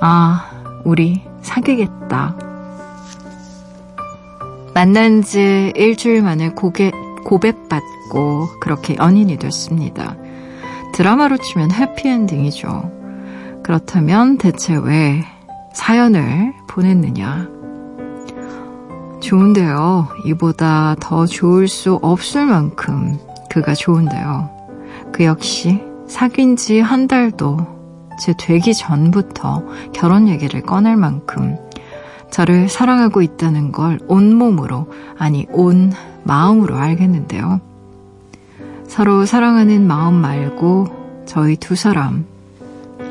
아, 0.00 0.50
우리 0.84 1.22
사귀겠다. 1.42 2.36
만난 4.74 5.22
지 5.22 5.72
일주일 5.76 6.22
만에 6.22 6.50
고개, 6.50 6.92
고백받고 7.24 8.60
그렇게 8.60 8.96
연인이 8.96 9.36
됐습니다. 9.36 10.16
드라마로 10.94 11.36
치면 11.38 11.72
해피엔딩이죠. 11.72 12.97
그렇다면 13.68 14.38
대체 14.38 14.76
왜 14.76 15.22
사연을 15.74 16.54
보냈느냐? 16.68 17.48
좋은데요. 19.20 20.08
이보다 20.24 20.96
더 20.98 21.26
좋을 21.26 21.68
수 21.68 21.98
없을 22.00 22.46
만큼 22.46 23.18
그가 23.50 23.74
좋은데요. 23.74 24.48
그 25.12 25.24
역시 25.24 25.82
사귄 26.06 26.56
지 26.56 26.80
한 26.80 27.08
달도 27.08 27.58
제 28.18 28.32
되기 28.38 28.72
전부터 28.72 29.62
결혼 29.92 30.28
얘기를 30.28 30.62
꺼낼 30.62 30.96
만큼 30.96 31.58
저를 32.30 32.70
사랑하고 32.70 33.20
있다는 33.20 33.70
걸 33.70 33.98
온몸으로, 34.08 34.90
아니, 35.18 35.46
온 35.50 35.92
마음으로 36.24 36.74
알겠는데요. 36.74 37.60
서로 38.86 39.26
사랑하는 39.26 39.86
마음 39.86 40.14
말고 40.14 41.26
저희 41.26 41.56
두 41.56 41.76
사람 41.76 42.24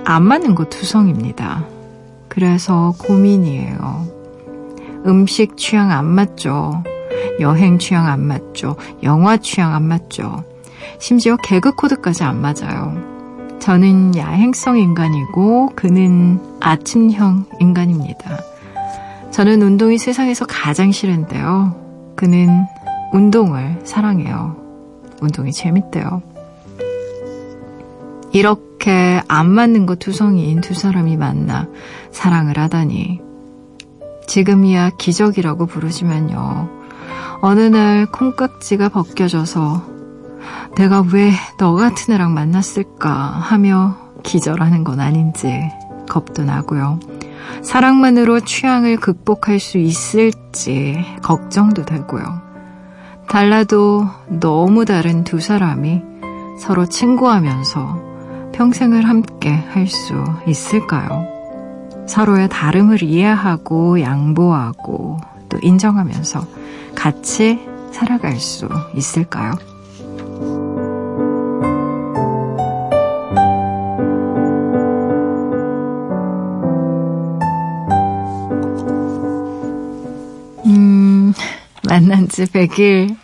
안 0.09 0.23
맞는 0.23 0.55
거 0.55 0.63
두성입니다. 0.63 1.65
그래서 2.29 2.93
고민이에요. 2.97 4.07
음식 5.05 5.57
취향 5.57 5.91
안 5.91 6.05
맞죠. 6.05 6.81
여행 7.41 7.77
취향 7.77 8.07
안 8.07 8.25
맞죠. 8.25 8.77
영화 9.03 9.35
취향 9.35 9.75
안 9.75 9.83
맞죠. 9.83 10.45
심지어 10.97 11.35
개그 11.35 11.75
코드까지 11.75 12.23
안 12.23 12.39
맞아요. 12.39 12.95
저는 13.59 14.15
야행성 14.15 14.77
인간이고 14.77 15.73
그는 15.75 16.39
아침형 16.61 17.43
인간입니다. 17.59 18.37
저는 19.31 19.61
운동이 19.61 19.97
세상에서 19.97 20.45
가장 20.45 20.93
싫은데요. 20.93 22.13
그는 22.15 22.65
운동을 23.11 23.81
사랑해요. 23.83 24.55
운동이 25.21 25.51
재밌대요. 25.51 26.21
이렇게 28.31 29.21
안 29.27 29.49
맞는 29.49 29.85
것 29.85 29.99
두성이인 29.99 30.61
두 30.61 30.73
사람이 30.73 31.17
만나 31.17 31.67
사랑을 32.11 32.57
하다니. 32.59 33.21
지금이야 34.27 34.91
기적이라고 34.97 35.65
부르지만요. 35.65 36.69
어느 37.41 37.61
날 37.61 38.05
콩깍지가 38.11 38.89
벗겨져서 38.89 39.97
내가 40.75 41.01
왜 41.01 41.31
너 41.57 41.73
같은 41.73 42.13
애랑 42.13 42.33
만났을까 42.33 43.09
하며 43.09 43.97
기절하는 44.23 44.83
건 44.83 44.99
아닌지 44.99 45.71
겁도 46.07 46.43
나고요. 46.43 46.99
사랑만으로 47.63 48.41
취향을 48.41 48.97
극복할 48.97 49.59
수 49.59 49.77
있을지 49.77 51.03
걱정도 51.23 51.83
되고요. 51.83 52.41
달라도 53.27 54.07
너무 54.27 54.85
다른 54.85 55.23
두 55.23 55.39
사람이 55.39 56.01
서로 56.59 56.85
친구하면서 56.85 58.06
평생을 58.57 59.07
함께 59.07 59.51
할 59.51 59.85
수 59.87 60.15
있을까요? 60.47 61.27
서로의 62.07 62.49
다름을 62.49 63.03
이해하고 63.03 64.01
양보하고 64.01 65.19
또 65.47 65.59
인정하면서 65.61 66.47
같이 66.95 67.59
살아갈 67.91 68.37
수 68.37 68.67
있을까요? 68.95 69.53
음, 80.65 81.33
만난 81.87 82.27
지 82.27 82.45
100일 82.45 83.15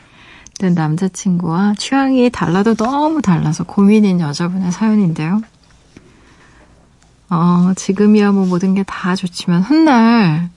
된 0.63 0.75
남자친구와 0.75 1.73
취향이 1.77 2.29
달라도 2.29 2.73
너무 2.73 3.21
달라서 3.21 3.65
고민인 3.65 4.21
여자분의 4.21 4.71
사연인데요. 4.71 5.41
어, 7.29 7.73
지금이야 7.75 8.31
뭐 8.31 8.45
모든 8.45 8.73
게 8.73 8.83
다 8.87 9.13
좋지만 9.13 9.61
훗날 9.61 10.49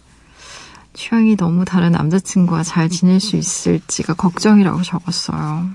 취향이 0.94 1.36
너무 1.36 1.64
다른 1.64 1.90
남자친구와 1.90 2.62
잘 2.62 2.88
지낼 2.88 3.18
수 3.18 3.34
있을지가 3.34 4.14
걱정이라고 4.14 4.82
적었어요. 4.82 5.68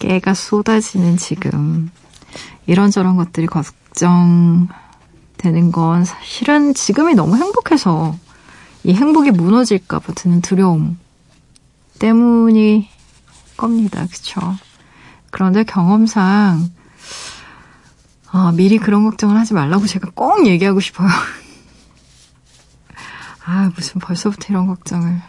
깨가 0.00 0.34
쏟아지는 0.34 1.16
지금 1.16 1.92
이런저런 2.66 3.16
것들이 3.16 3.46
걱정되는 3.46 4.70
건 5.70 6.04
사실은 6.04 6.74
지금이 6.74 7.14
너무 7.14 7.36
행복해서 7.36 8.16
이 8.82 8.92
행복이 8.92 9.30
무너질까봐 9.30 10.14
드는 10.14 10.40
두려움 10.40 10.98
때문이 12.00 12.97
겁니다. 13.58 14.06
그쵸? 14.10 14.40
그런데 15.30 15.64
경험상 15.64 16.70
아, 18.30 18.52
미리 18.56 18.78
그런 18.78 19.04
걱정을 19.04 19.36
하지 19.36 19.52
말라고 19.52 19.86
제가 19.86 20.10
꼭 20.14 20.46
얘기하고 20.46 20.80
싶어요. 20.80 21.08
아, 23.44 23.70
무슨 23.74 24.00
벌써부터 24.00 24.46
이런 24.48 24.66
걱정을. 24.66 25.20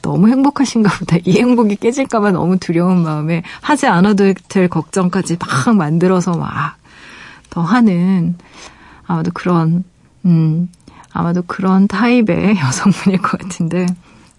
너무 0.00 0.28
행복하신가 0.28 0.98
보다. 0.98 1.16
이 1.24 1.38
행복이 1.38 1.76
깨질까봐 1.76 2.30
너무 2.30 2.58
두려운 2.58 3.02
마음에 3.02 3.42
하지 3.60 3.86
않아도 3.86 4.32
될 4.48 4.68
걱정까지 4.68 5.36
막 5.38 5.76
만들어서 5.76 6.32
막 6.32 6.76
더 7.56 7.62
하는 7.62 8.36
아마도 9.06 9.30
그런, 9.32 9.82
음, 10.26 10.68
아마도 11.10 11.40
그런 11.40 11.88
타입의 11.88 12.56
여성분일 12.60 13.22
것 13.22 13.40
같은데 13.40 13.86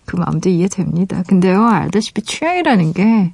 그 0.08 0.16
마음도 0.16 0.50
이해됩니다. 0.50 1.22
근데요, 1.24 1.68
알다시피 1.68 2.22
취향이라는 2.24 2.94
게 2.94 3.34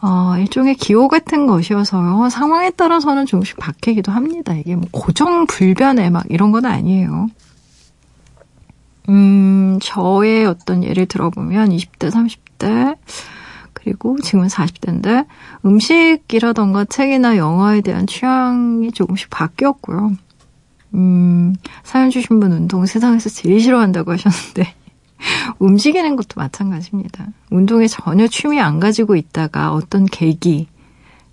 어, 0.00 0.36
일종의 0.38 0.74
기호 0.76 1.08
같은 1.08 1.46
것이어서요. 1.46 2.30
상황에 2.30 2.70
따라서는 2.70 3.26
조금씩 3.26 3.58
바뀌기도 3.58 4.10
합니다. 4.10 4.54
이게 4.54 4.74
뭐 4.74 4.88
고정 4.90 5.46
불변의 5.46 6.10
막 6.10 6.24
이런 6.30 6.52
건 6.52 6.64
아니에요. 6.64 7.28
음, 9.10 9.78
저의 9.82 10.46
어떤 10.46 10.82
예를 10.82 11.06
들어보면 11.06 11.70
20대, 11.70 12.10
30대, 12.10 12.96
그리고 13.74 14.18
지금은 14.20 14.48
40대인데 14.48 15.26
음식이라던가 15.66 16.86
책이나 16.86 17.36
영화에 17.36 17.82
대한 17.82 18.06
취향이 18.06 18.92
조금씩 18.92 19.28
바뀌었고요. 19.28 20.12
음, 20.94 21.54
사연 21.82 22.08
주신 22.08 22.40
분 22.40 22.52
운동 22.52 22.86
세상에서 22.86 23.28
제일 23.28 23.60
싫어한다고 23.60 24.12
하셨는데 24.12 24.74
움직이는 25.58 26.16
것도 26.16 26.28
마찬가지입니다. 26.36 27.26
운동에 27.50 27.86
전혀 27.86 28.26
취미 28.26 28.60
안 28.60 28.80
가지고 28.80 29.16
있다가 29.16 29.72
어떤 29.72 30.06
계기, 30.06 30.68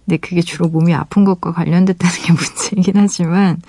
근데 0.06 0.18
그게 0.18 0.42
주로 0.42 0.68
몸이 0.68 0.94
아픈 0.94 1.26
것과 1.26 1.52
관련됐다는 1.52 2.16
게 2.24 2.34
문제이긴 2.34 2.94
하지만 2.98 3.62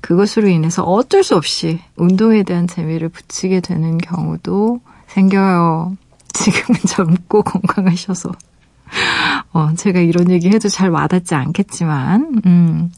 그것으로 0.00 0.48
인해서 0.48 0.82
어쩔 0.82 1.22
수 1.22 1.36
없이 1.36 1.80
운동에 1.96 2.42
대한 2.42 2.66
재미를 2.66 3.08
붙이게 3.08 3.60
되는 3.60 3.98
경우도 3.98 4.80
생겨요. 5.08 5.96
지금은 6.32 6.80
젊고 6.86 7.42
건강하셔서. 7.42 8.32
어, 9.52 9.74
제가 9.76 10.00
이런 10.00 10.30
얘기 10.30 10.48
해도 10.48 10.68
잘 10.68 10.90
와닿지 10.90 11.34
않겠지만, 11.34 12.42
음. 12.46 12.92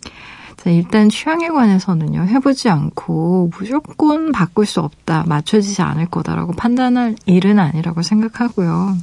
자, 0.57 0.71
일단 0.71 1.09
취향에 1.09 1.49
관해서는요, 1.49 2.23
해보지 2.23 2.69
않고 2.69 3.51
무조건 3.59 4.33
바꿀 4.33 4.67
수 4.67 4.81
없다, 4.81 5.25
맞춰지지 5.27 5.83
않을 5.83 6.07
거다라고 6.07 6.53
판단할 6.53 7.17
일은 7.27 7.59
아니라고 7.59 8.03
생각하고요. 8.03 8.97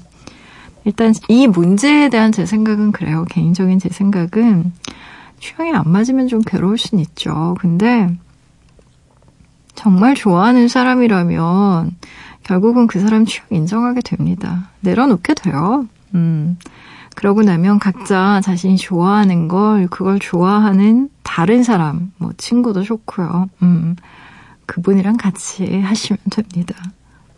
일단 0.86 1.14
이 1.28 1.48
문제에 1.48 2.10
대한 2.10 2.32
제 2.32 2.46
생각은 2.46 2.92
그래요. 2.92 3.26
개인적인 3.30 3.80
제 3.80 3.90
생각은 3.90 4.72
취향이 5.40 5.74
안 5.74 5.90
맞으면 5.90 6.28
좀 6.28 6.42
괴로울 6.42 6.78
순 6.78 7.00
있죠. 7.00 7.56
근데 7.60 8.10
정말 9.76 10.16
좋아하는 10.16 10.68
사람이라면 10.68 11.96
결국은 12.44 12.88
그 12.88 13.00
사람 13.00 13.26
취향 13.26 13.48
인정하게 13.52 14.02
됩니다. 14.02 14.70
내려놓게 14.82 15.34
돼요. 15.36 15.88
음. 16.16 16.58
그러고 17.16 17.42
나면 17.42 17.80
각자 17.80 18.40
자신이 18.42 18.78
좋아하는 18.78 19.48
걸, 19.48 19.88
그걸 19.88 20.20
좋아하는 20.20 21.10
다른 21.32 21.62
사람, 21.62 22.12
뭐, 22.18 22.32
친구도 22.38 22.82
좋고요. 22.82 23.50
음. 23.62 23.96
그분이랑 24.65 25.15
같이 25.18 25.80
하시면 25.80 26.18
됩니다. 26.32 26.74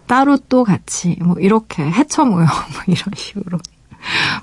따로 0.08 0.38
또 0.48 0.64
같이, 0.64 1.18
뭐, 1.22 1.36
이렇게 1.40 1.84
해쳐 1.84 2.24
모여, 2.24 2.46
뭐, 2.72 2.84
이런 2.88 3.04
식으로. 3.14 3.60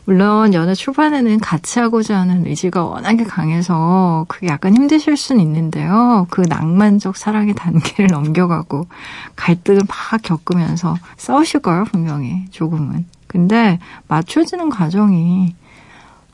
물론 0.05 0.53
연애 0.53 0.75
초반에는 0.75 1.41
같이 1.41 1.81
하고자 1.81 2.19
하는 2.19 2.47
의지가 2.47 2.85
워낙에 2.85 3.25
강해서 3.25 4.27
그게 4.29 4.49
약간 4.49 4.77
힘드실 4.77 5.17
수는 5.17 5.43
있는데요. 5.43 6.27
그 6.29 6.43
낭만적 6.43 7.17
사랑의 7.17 7.55
단계를 7.55 8.09
넘겨가고 8.09 8.87
갈등을 9.35 9.81
막 9.89 10.21
겪으면서 10.23 10.95
싸우실 11.17 11.61
거예요, 11.61 11.85
분명히. 11.85 12.45
조금은. 12.51 13.07
근데 13.27 13.79
맞춰지는 14.09 14.69
과정이, 14.69 15.57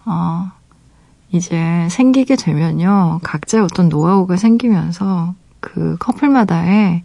어, 0.05 0.50
이제 1.35 1.88
생기게 1.90 2.37
되면요. 2.37 3.18
각자의 3.25 3.64
어떤 3.64 3.88
노하우가 3.88 4.37
생기면서 4.37 5.35
그 5.59 5.97
커플마다의, 5.99 7.03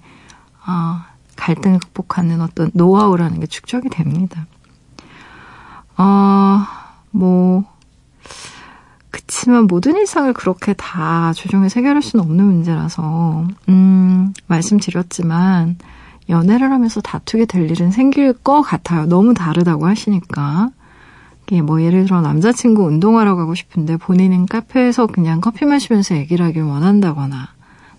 어, 0.67 1.01
갈등을 1.35 1.79
극복하는 1.79 2.39
어떤 2.41 2.69
노하우라는 2.75 3.39
게 3.39 3.47
축적이 3.47 3.89
됩니다. 3.89 4.45
어, 5.97 6.59
뭐, 7.09 7.63
그치만 9.09 9.65
모든 9.65 9.95
일상을 9.95 10.31
그렇게 10.33 10.73
다 10.73 11.33
조정해서 11.33 11.79
해결할 11.79 12.03
수는 12.03 12.23
없는 12.23 12.45
문제라서, 12.45 13.47
음, 13.67 14.31
말씀드렸지만, 14.45 15.77
연애를 16.29 16.71
하면서 16.71 17.01
다투게 17.01 17.45
될 17.45 17.71
일은 17.71 17.89
생길 17.89 18.33
것 18.33 18.61
같아요. 18.61 19.07
너무 19.07 19.33
다르다고 19.33 19.87
하시니까. 19.87 20.69
뭐 21.63 21.81
예를 21.81 22.05
들어 22.05 22.21
남자친구 22.21 22.83
운동하러 22.83 23.35
가고 23.35 23.55
싶은데 23.55 23.97
본인은 23.97 24.45
카페에서 24.45 25.07
그냥 25.07 25.41
커피 25.41 25.65
마시면서 25.65 26.15
얘기를 26.15 26.45
하길 26.45 26.63
원한다거나 26.63 27.49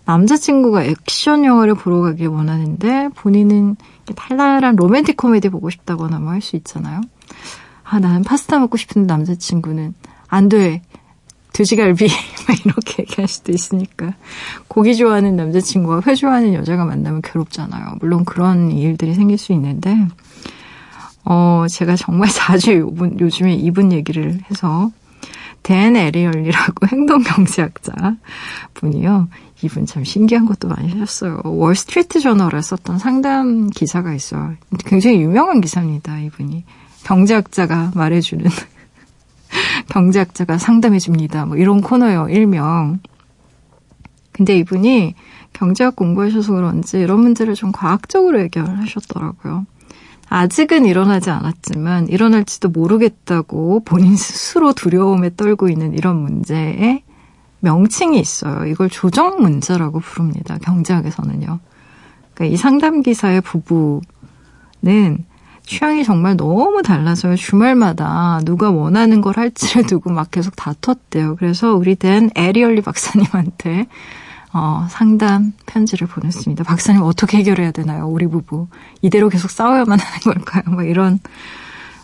남자친구가 0.06 0.84
액션 0.84 1.44
영화를 1.44 1.74
보러 1.74 2.00
가길 2.00 2.28
원하는데 2.28 3.10
본인은 3.14 3.76
탈랄한 4.16 4.76
로맨틱 4.76 5.16
코미디 5.16 5.50
보고 5.50 5.70
싶다거나 5.70 6.18
뭐 6.18 6.32
할 6.32 6.40
수 6.42 6.56
있잖아요. 6.56 7.00
아, 7.84 7.98
나는 7.98 8.22
파스타 8.22 8.58
먹고 8.58 8.76
싶은데 8.76 9.06
남자친구는 9.12 9.94
안 10.28 10.48
돼. 10.48 10.82
돼지갈비 11.52 12.06
이렇게 12.64 13.02
얘기할 13.02 13.26
수도 13.26 13.50
있으니까 13.52 14.14
고기 14.68 14.94
좋아하는 14.96 15.34
남자친구와 15.34 16.02
회 16.06 16.14
좋아하는 16.14 16.54
여자가 16.54 16.84
만나면 16.84 17.22
괴롭잖아요. 17.22 17.96
물론 18.00 18.24
그런 18.24 18.70
일들이 18.70 19.14
생길 19.14 19.36
수 19.36 19.52
있는데 19.52 19.96
어 21.24 21.66
제가 21.68 21.96
정말 21.96 22.28
자주 22.32 22.72
요번, 22.78 23.18
요즘에 23.18 23.54
이분 23.54 23.92
얘기를 23.92 24.40
해서 24.50 24.90
댄 25.62 25.96
에리얼리라고 25.96 26.86
행동경제학자 26.90 28.16
분이요. 28.74 29.28
이분 29.62 29.84
참 29.84 30.04
신기한 30.04 30.46
것도 30.46 30.68
많이 30.68 30.90
하셨어요. 30.90 31.42
월스트리트 31.44 32.20
저널에 32.20 32.62
썼던 32.62 32.98
상담 32.98 33.68
기사가 33.68 34.14
있어요. 34.14 34.54
굉장히 34.86 35.20
유명한 35.20 35.60
기사입니다. 35.60 36.18
이분이 36.18 36.64
경제학자가 37.04 37.92
말해주는 37.94 38.46
경제학자가 39.90 40.56
상담해줍니다. 40.56 41.46
뭐 41.46 41.56
이런 41.56 41.82
코너요, 41.82 42.28
일명. 42.30 43.00
근데 44.32 44.56
이분이 44.56 45.14
경제학 45.52 45.96
공부하셔서 45.96 46.54
그런지 46.54 46.98
이런 46.98 47.20
문제를 47.20 47.54
좀 47.54 47.72
과학적으로 47.72 48.40
해결하셨더라고요. 48.40 49.66
아직은 50.30 50.86
일어나지 50.86 51.28
않았지만 51.30 52.06
일어날지도 52.06 52.68
모르겠다고 52.68 53.82
본인 53.84 54.16
스스로 54.16 54.72
두려움에 54.72 55.34
떨고 55.36 55.68
있는 55.68 55.92
이런 55.92 56.16
문제에 56.16 57.02
명칭이 57.58 58.18
있어요. 58.18 58.64
이걸 58.66 58.88
조정 58.88 59.42
문제라고 59.42 59.98
부릅니다. 59.98 60.56
경제학에서는요. 60.62 61.58
그러니까 62.32 62.54
이 62.54 62.56
상담 62.56 63.02
기사의 63.02 63.40
부부는 63.40 65.24
취향이 65.66 66.04
정말 66.04 66.36
너무 66.36 66.82
달라서요. 66.82 67.34
주말마다 67.34 68.40
누가 68.44 68.70
원하는 68.70 69.20
걸 69.20 69.36
할지를 69.36 69.84
두고 69.90 70.10
막 70.10 70.30
계속 70.30 70.54
다퉜대요. 70.54 71.36
그래서 71.36 71.74
우리 71.74 71.96
된 71.96 72.30
에리얼리 72.36 72.82
박사님한테 72.82 73.88
어, 74.52 74.86
상담 74.90 75.52
편지를 75.66 76.08
보냈습니다. 76.08 76.64
박사님 76.64 77.02
어떻게 77.02 77.38
해결해야 77.38 77.70
되나요? 77.70 78.06
우리 78.08 78.26
부부 78.26 78.68
이대로 79.02 79.28
계속 79.28 79.50
싸워야만 79.50 79.98
하는 79.98 80.20
걸까요? 80.20 80.62
뭐 80.74 80.82
이런 80.82 81.20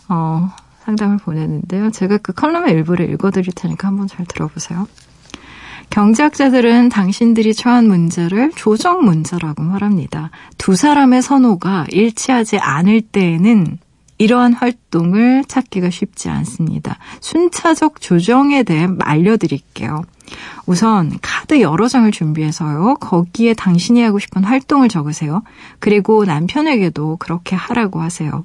어, 0.07 0.49
상담을 0.85 1.17
보냈는데요. 1.17 1.91
제가 1.91 2.17
그 2.19 2.31
컬럼의 2.31 2.71
일부를 2.71 3.09
읽어드릴 3.11 3.53
테니까 3.53 3.89
한번 3.89 4.07
잘 4.07 4.25
들어보세요. 4.25 4.87
경제학자들은 5.89 6.89
당신들이 6.89 7.53
처한 7.53 7.87
문제를 7.87 8.51
조정 8.55 9.03
문제라고 9.03 9.63
말합니다. 9.63 10.31
두 10.57 10.75
사람의 10.75 11.21
선호가 11.21 11.87
일치하지 11.89 12.59
않을 12.59 13.01
때에는 13.01 13.79
이러한 14.17 14.53
활동을 14.53 15.43
찾기가 15.47 15.89
쉽지 15.89 16.29
않습니다. 16.29 16.97
순차적 17.21 18.01
조정에 18.01 18.63
대해 18.63 18.87
알려드릴게요. 18.99 20.03
우선 20.65 21.17
카드 21.21 21.61
여러 21.61 21.87
장을 21.87 22.09
준비해서요. 22.11 22.95
거기에 22.95 23.53
당신이 23.53 24.01
하고 24.01 24.19
싶은 24.19 24.43
활동을 24.43 24.89
적으세요. 24.89 25.43
그리고 25.79 26.25
남편에게도 26.25 27.17
그렇게 27.17 27.55
하라고 27.55 28.01
하세요. 28.01 28.43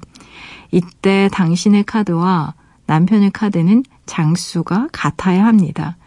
이때 0.71 1.29
당신의 1.31 1.83
카드와 1.83 2.53
남편의 2.85 3.31
카드는 3.31 3.83
장수가 4.05 4.89
같아야 4.91 5.45
합니다. 5.45 5.97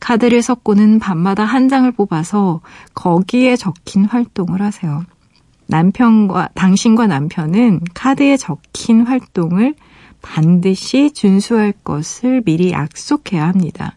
카드를 0.00 0.42
섞고는 0.42 0.98
밤마다 0.98 1.44
한 1.44 1.68
장을 1.68 1.90
뽑아서 1.92 2.60
거기에 2.94 3.56
적힌 3.56 4.06
활동을 4.06 4.62
하세요. 4.62 5.04
남편과, 5.70 6.50
당신과 6.54 7.06
남편은 7.06 7.80
카드에 7.94 8.36
적힌 8.36 9.06
활동을 9.06 9.74
반드시 10.20 11.12
준수할 11.12 11.72
것을 11.84 12.42
미리 12.44 12.72
약속해야 12.72 13.46
합니다. 13.48 13.96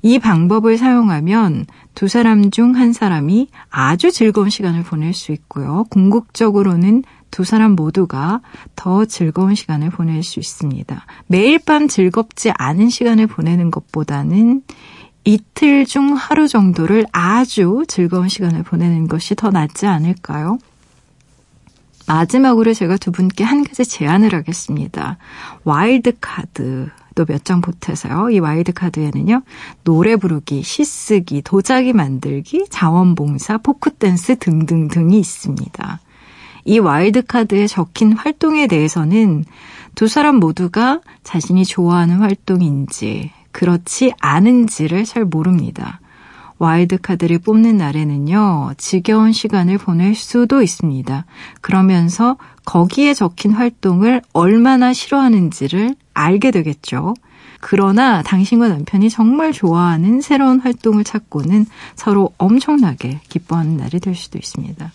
이 0.00 0.18
방법을 0.18 0.78
사용하면 0.78 1.66
두 1.94 2.06
사람 2.06 2.50
중 2.50 2.76
한 2.76 2.92
사람이 2.92 3.48
아주 3.68 4.12
즐거운 4.12 4.48
시간을 4.48 4.84
보낼 4.84 5.12
수 5.12 5.32
있고요. 5.32 5.84
궁극적으로는 5.90 7.02
두 7.30 7.44
사람 7.44 7.72
모두가 7.72 8.40
더 8.76 9.04
즐거운 9.04 9.54
시간을 9.54 9.90
보낼 9.90 10.22
수 10.22 10.38
있습니다. 10.38 11.04
매일 11.26 11.58
밤 11.58 11.88
즐겁지 11.88 12.52
않은 12.56 12.88
시간을 12.88 13.26
보내는 13.26 13.70
것보다는 13.70 14.62
이틀 15.24 15.84
중 15.84 16.14
하루 16.14 16.48
정도를 16.48 17.04
아주 17.12 17.84
즐거운 17.88 18.28
시간을 18.28 18.62
보내는 18.62 19.08
것이 19.08 19.34
더 19.34 19.50
낫지 19.50 19.86
않을까요? 19.86 20.58
마지막으로 22.08 22.74
제가 22.74 22.96
두 22.96 23.12
분께 23.12 23.44
한 23.44 23.62
가지 23.64 23.84
제안을 23.84 24.34
하겠습니다. 24.34 25.18
와일드 25.64 26.14
카드. 26.20 26.88
또 27.14 27.24
몇 27.24 27.44
장 27.44 27.60
보태서요. 27.60 28.30
이 28.30 28.38
와일드 28.38 28.72
카드에는요. 28.72 29.42
노래 29.82 30.14
부르기, 30.14 30.62
시 30.62 30.84
쓰기, 30.84 31.42
도자기 31.42 31.92
만들기, 31.92 32.66
자원봉사, 32.70 33.58
포크댄스 33.58 34.36
등등등이 34.38 35.18
있습니다. 35.18 36.00
이 36.64 36.78
와일드 36.78 37.26
카드에 37.26 37.66
적힌 37.66 38.12
활동에 38.12 38.68
대해서는 38.68 39.44
두 39.96 40.06
사람 40.06 40.36
모두가 40.36 41.00
자신이 41.24 41.64
좋아하는 41.64 42.18
활동인지 42.18 43.32
그렇지 43.50 44.12
않은지를 44.20 45.04
잘 45.04 45.24
모릅니다. 45.24 46.00
와일드카드를 46.58 47.38
뽑는 47.38 47.76
날에는요, 47.76 48.72
지겨운 48.78 49.32
시간을 49.32 49.78
보낼 49.78 50.14
수도 50.14 50.62
있습니다. 50.62 51.24
그러면서 51.60 52.36
거기에 52.64 53.14
적힌 53.14 53.52
활동을 53.52 54.22
얼마나 54.32 54.92
싫어하는지를 54.92 55.94
알게 56.14 56.50
되겠죠. 56.50 57.14
그러나 57.60 58.22
당신과 58.22 58.68
남편이 58.68 59.10
정말 59.10 59.52
좋아하는 59.52 60.20
새로운 60.20 60.60
활동을 60.60 61.04
찾고는 61.04 61.66
서로 61.96 62.30
엄청나게 62.38 63.20
기뻐하는 63.28 63.76
날이 63.76 63.98
될 64.00 64.14
수도 64.14 64.38
있습니다. 64.38 64.92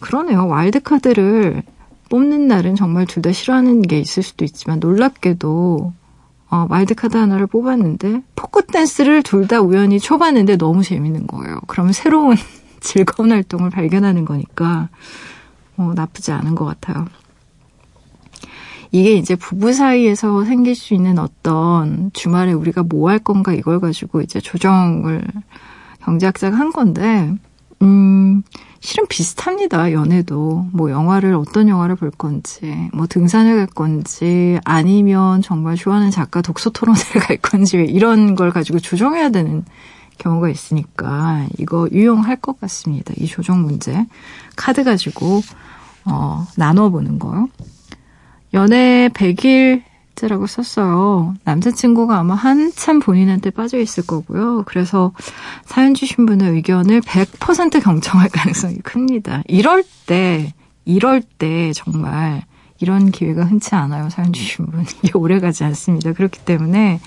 그러네요. 0.00 0.46
와일드카드를 0.46 1.62
뽑는 2.08 2.46
날은 2.46 2.76
정말 2.76 3.06
둘 3.06 3.22
다 3.22 3.32
싫어하는 3.32 3.82
게 3.82 3.98
있을 3.98 4.22
수도 4.22 4.44
있지만 4.44 4.78
놀랍게도 4.78 5.92
어, 6.50 6.66
와일드 6.68 6.94
카드 6.94 7.16
하나를 7.16 7.46
뽑았는데 7.46 8.22
포크 8.36 8.64
댄스를 8.66 9.22
둘 9.22 9.46
다 9.48 9.60
우연히 9.60 9.98
쳐봤는데 10.00 10.56
너무 10.56 10.82
재밌는 10.82 11.26
거예요. 11.26 11.58
그러면 11.66 11.92
새로운 11.92 12.36
즐거운 12.80 13.32
활동을 13.32 13.70
발견하는 13.70 14.24
거니까 14.24 14.88
어, 15.76 15.92
나쁘지 15.94 16.32
않은 16.32 16.54
것 16.54 16.64
같아요. 16.64 17.06
이게 18.92 19.12
이제 19.14 19.34
부부 19.34 19.72
사이에서 19.72 20.44
생길 20.44 20.74
수 20.74 20.94
있는 20.94 21.18
어떤 21.18 22.10
주말에 22.12 22.52
우리가 22.52 22.82
뭐 22.84 23.10
할 23.10 23.18
건가 23.18 23.52
이걸 23.52 23.80
가지고 23.80 24.20
이제 24.20 24.40
조정을 24.40 25.22
경제학자가 26.04 26.56
한 26.56 26.72
건데, 26.72 27.34
음, 27.82 28.42
실은 28.80 29.06
비슷합니다. 29.08 29.92
연애도. 29.92 30.68
뭐 30.72 30.90
영화를 30.90 31.34
어떤 31.34 31.68
영화를 31.68 31.96
볼 31.96 32.10
건지, 32.10 32.88
뭐 32.92 33.06
등산을 33.06 33.56
갈 33.56 33.66
건지, 33.66 34.58
아니면 34.64 35.42
정말 35.42 35.76
좋아하는 35.76 36.10
작가 36.10 36.40
독서 36.42 36.70
토론을 36.70 37.00
갈 37.20 37.36
건지 37.38 37.76
이런 37.76 38.34
걸 38.34 38.50
가지고 38.50 38.78
조정해야 38.78 39.30
되는 39.30 39.64
경우가 40.18 40.48
있으니까 40.48 41.46
이거 41.58 41.88
유용할 41.92 42.36
것 42.36 42.58
같습니다. 42.60 43.12
이 43.18 43.26
조정 43.26 43.62
문제. 43.62 44.06
카드 44.56 44.82
가지고 44.84 45.42
어, 46.06 46.46
나눠보는 46.56 47.18
거요. 47.18 47.48
연애 48.54 49.10
100일 49.12 49.82
라고 50.22 50.46
썼어요. 50.46 51.34
남자친구가 51.44 52.18
아마 52.18 52.34
한참 52.34 53.00
본인한테 53.00 53.50
빠져 53.50 53.78
있을 53.78 54.06
거고요. 54.06 54.62
그래서 54.64 55.12
사연 55.66 55.92
주신 55.92 56.24
분의 56.24 56.50
의견을 56.52 57.02
100% 57.02 57.82
경청할 57.82 58.30
가능성이 58.30 58.76
큽니다. 58.76 59.42
이럴 59.46 59.84
때, 60.06 60.54
이럴 60.86 61.20
때 61.20 61.72
정말 61.74 62.44
이런 62.78 63.10
기회가 63.10 63.44
흔치 63.44 63.74
않아요. 63.74 64.10
사연 64.10 64.32
주신 64.32 64.66
분. 64.66 64.84
이게 65.02 65.12
오래 65.14 65.38
가지 65.38 65.64
않습니다. 65.64 66.12
그렇기 66.12 66.40
때문에 66.40 67.00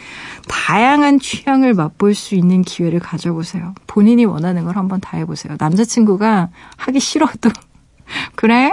다양한 0.47 1.19
취향을 1.19 1.73
맛볼 1.73 2.13
수 2.15 2.35
있는 2.35 2.61
기회를 2.61 2.99
가져보세요. 2.99 3.73
본인이 3.87 4.25
원하는 4.25 4.65
걸 4.65 4.77
한번 4.77 4.99
다 4.99 5.17
해보세요. 5.17 5.55
남자친구가 5.59 6.49
하기 6.77 6.99
싫어도, 6.99 7.49
그래? 8.35 8.71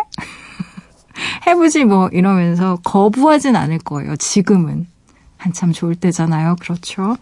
해보지 1.47 1.85
뭐 1.85 2.09
이러면서 2.09 2.79
거부하진 2.85 3.57
않을 3.57 3.79
거예요. 3.79 4.17
지금은. 4.17 4.87
한참 5.37 5.73
좋을 5.73 5.95
때잖아요. 5.95 6.57
그렇죠. 6.61 7.17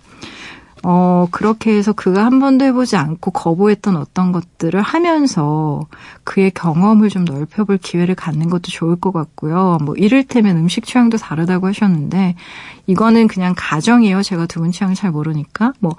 어, 0.86 1.26
그렇게 1.30 1.74
해서 1.74 1.94
그가 1.94 2.26
한 2.26 2.40
번도 2.40 2.64
해보지 2.66 2.96
않고 2.96 3.30
거부했던 3.30 3.96
어떤 3.96 4.32
것들을 4.32 4.82
하면서 4.82 5.80
그의 6.24 6.50
경험을 6.50 7.08
좀 7.08 7.24
넓혀볼 7.24 7.78
기회를 7.78 8.14
갖는 8.14 8.50
것도 8.50 8.64
좋을 8.70 8.96
것 8.96 9.10
같고요. 9.10 9.78
뭐, 9.82 9.94
이를테면 9.96 10.58
음식 10.58 10.84
취향도 10.84 11.16
다르다고 11.16 11.68
하셨는데, 11.68 12.34
이거는 12.86 13.28
그냥 13.28 13.54
가정이에요. 13.56 14.22
제가 14.22 14.44
두 14.46 14.60
분 14.60 14.72
취향을 14.72 14.94
잘 14.94 15.10
모르니까. 15.10 15.72
뭐, 15.80 15.96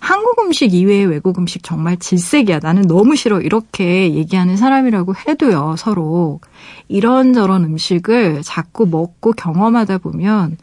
한국 0.00 0.38
음식 0.40 0.72
이외의 0.72 1.06
외국 1.06 1.36
음식 1.38 1.64
정말 1.64 1.96
질색이야. 1.96 2.60
나는 2.62 2.82
너무 2.82 3.16
싫어. 3.16 3.40
이렇게 3.40 4.14
얘기하는 4.14 4.56
사람이라고 4.56 5.14
해도요, 5.26 5.74
서로. 5.76 6.38
이런저런 6.86 7.64
음식을 7.64 8.42
자꾸 8.44 8.86
먹고 8.86 9.32
경험하다 9.32 9.98
보면 9.98 10.56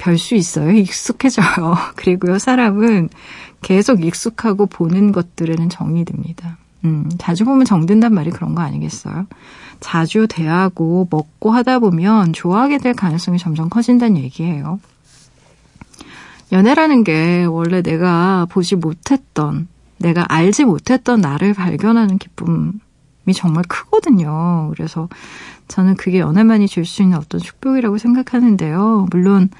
별 0.00 0.16
수 0.18 0.34
있어요. 0.34 0.70
익숙해져요. 0.70 1.76
그리고요, 1.96 2.38
사람은 2.38 3.10
계속 3.60 4.02
익숙하고 4.02 4.66
보는 4.66 5.12
것들에는 5.12 5.68
정이 5.68 6.04
듭니다. 6.06 6.56
음, 6.84 7.10
자주 7.18 7.44
보면 7.44 7.66
정든단 7.66 8.14
말이 8.14 8.30
그런 8.30 8.54
거 8.54 8.62
아니겠어요? 8.62 9.26
자주 9.80 10.26
대하고 10.26 11.06
먹고 11.10 11.50
하다 11.50 11.78
보면 11.80 12.32
좋아하게 12.32 12.78
될 12.78 12.94
가능성이 12.94 13.38
점점 13.38 13.68
커진다는 13.68 14.16
얘기예요. 14.16 14.80
연애라는 16.52 17.04
게 17.04 17.44
원래 17.44 17.82
내가 17.82 18.46
보지 18.50 18.76
못했던, 18.76 19.68
내가 19.98 20.24
알지 20.28 20.64
못했던 20.64 21.20
나를 21.20 21.52
발견하는 21.54 22.16
기쁨이 22.18 22.72
정말 23.34 23.62
크거든요. 23.68 24.70
그래서 24.74 25.08
저는 25.68 25.94
그게 25.96 26.18
연애만이 26.18 26.66
줄 26.66 26.84
수 26.84 27.02
있는 27.02 27.16
어떤 27.18 27.40
축복이라고 27.40 27.98
생각하는데요. 27.98 29.06
물론 29.10 29.50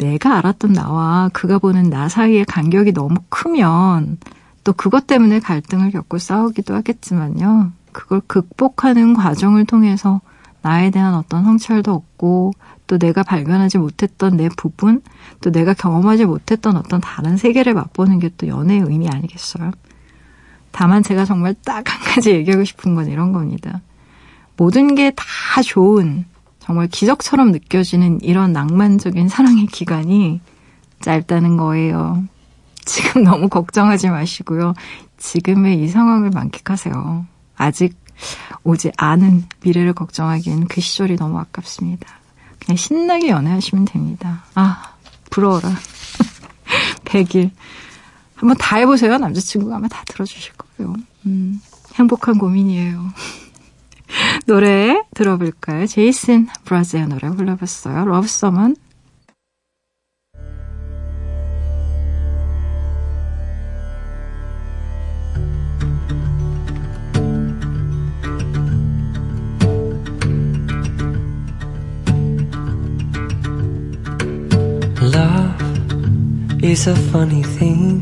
내가 0.00 0.38
알았던 0.38 0.72
나와 0.72 1.28
그가 1.32 1.58
보는 1.58 1.90
나 1.90 2.08
사이의 2.08 2.46
간격이 2.46 2.92
너무 2.92 3.16
크면 3.28 4.18
또 4.64 4.72
그것 4.72 5.06
때문에 5.06 5.40
갈등을 5.40 5.90
겪고 5.90 6.18
싸우기도 6.18 6.74
하겠지만요. 6.74 7.72
그걸 7.92 8.20
극복하는 8.26 9.14
과정을 9.14 9.66
통해서 9.66 10.20
나에 10.62 10.90
대한 10.90 11.14
어떤 11.14 11.44
성찰도 11.44 11.92
얻고 11.94 12.52
또 12.86 12.98
내가 12.98 13.22
발견하지 13.22 13.78
못했던 13.78 14.36
내 14.36 14.48
부분 14.56 15.02
또 15.40 15.50
내가 15.50 15.74
경험하지 15.74 16.24
못했던 16.26 16.76
어떤 16.76 17.00
다른 17.00 17.36
세계를 17.36 17.74
맛보는 17.74 18.18
게 18.20 18.30
또 18.36 18.46
연애의 18.48 18.80
의미 18.80 19.08
아니겠어요? 19.08 19.70
다만 20.72 21.02
제가 21.02 21.24
정말 21.24 21.54
딱 21.64 21.88
한 21.88 22.00
가지 22.14 22.30
얘기하고 22.30 22.64
싶은 22.64 22.94
건 22.94 23.08
이런 23.08 23.32
겁니다. 23.32 23.80
모든 24.56 24.94
게 24.94 25.10
다 25.16 25.62
좋은 25.62 26.24
정말 26.70 26.86
기적처럼 26.86 27.50
느껴지는 27.50 28.20
이런 28.22 28.52
낭만적인 28.52 29.28
사랑의 29.28 29.66
기간이 29.66 30.40
짧다는 31.00 31.56
거예요. 31.56 32.22
지금 32.84 33.24
너무 33.24 33.48
걱정하지 33.48 34.08
마시고요. 34.10 34.74
지금의 35.18 35.82
이 35.82 35.88
상황을 35.88 36.30
만끽하세요. 36.30 37.26
아직 37.56 37.98
오지 38.62 38.92
않은 38.96 39.46
미래를 39.64 39.94
걱정하기엔 39.94 40.68
그 40.68 40.80
시절이 40.80 41.16
너무 41.16 41.40
아깝습니다. 41.40 42.06
그냥 42.60 42.76
신나게 42.76 43.30
연애하시면 43.30 43.86
됩니다. 43.86 44.44
아, 44.54 44.94
부러워라. 45.28 45.70
100일. 47.04 47.50
한번 48.36 48.56
다 48.58 48.76
해보세요. 48.76 49.18
남자친구가 49.18 49.74
아마 49.74 49.88
다 49.88 50.04
들어주실 50.06 50.52
거예요. 50.52 50.94
음, 51.26 51.60
행복한 51.96 52.38
고민이에요. 52.38 53.12
노래 54.46 55.02
들어볼까요? 55.14 55.86
제이슨 55.86 56.48
므라즈의 56.64 57.06
노래 57.06 57.28
골라봤어요. 57.30 58.04
Love 58.04 58.26
Someone. 58.26 58.76
is 76.70 76.86
a 76.86 76.94
funny 77.10 77.42
thing. 77.42 78.00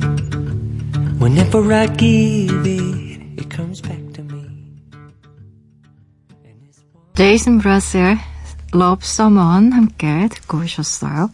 Whenever 1.19 1.73
I 1.73 1.87
give 1.87 2.67
it, 2.67 3.21
it 3.39 3.49
comes 3.49 3.81
back. 3.81 3.98
제이슨 7.19 7.59
므라즈의 7.59 8.17
Love 8.73 9.01
Someone 9.03 9.73
함께 9.73 10.29
듣고 10.31 10.59
오셨어요. 10.59 11.31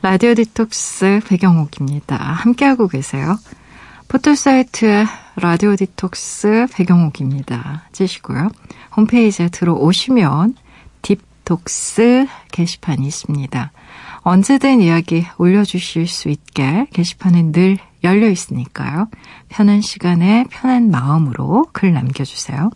라디오 0.00 0.32
디톡스 0.32 1.20
백영옥입니다. 1.28 2.16
함께하고 2.16 2.88
계세요. 2.88 3.38
포털사이트에 4.08 5.04
라디오 5.36 5.76
디톡스 5.76 6.68
백영옥입니다. 6.72 7.82
치시고요. 7.92 8.48
홈페이지에 8.96 9.50
들어오시면 9.50 10.56
딥톡스 11.02 12.26
게시판이 12.50 13.06
있습니다. 13.06 13.72
언제든 14.22 14.80
이야기 14.80 15.26
올려주실 15.36 16.08
수 16.08 16.30
있게 16.30 16.86
게시판은 16.94 17.52
늘 17.52 17.76
열려 18.04 18.30
있으니까요. 18.30 19.08
편한 19.50 19.82
시간에 19.82 20.46
편한 20.48 20.90
마음으로 20.90 21.66
글 21.72 21.92
남겨주세요. 21.92 22.70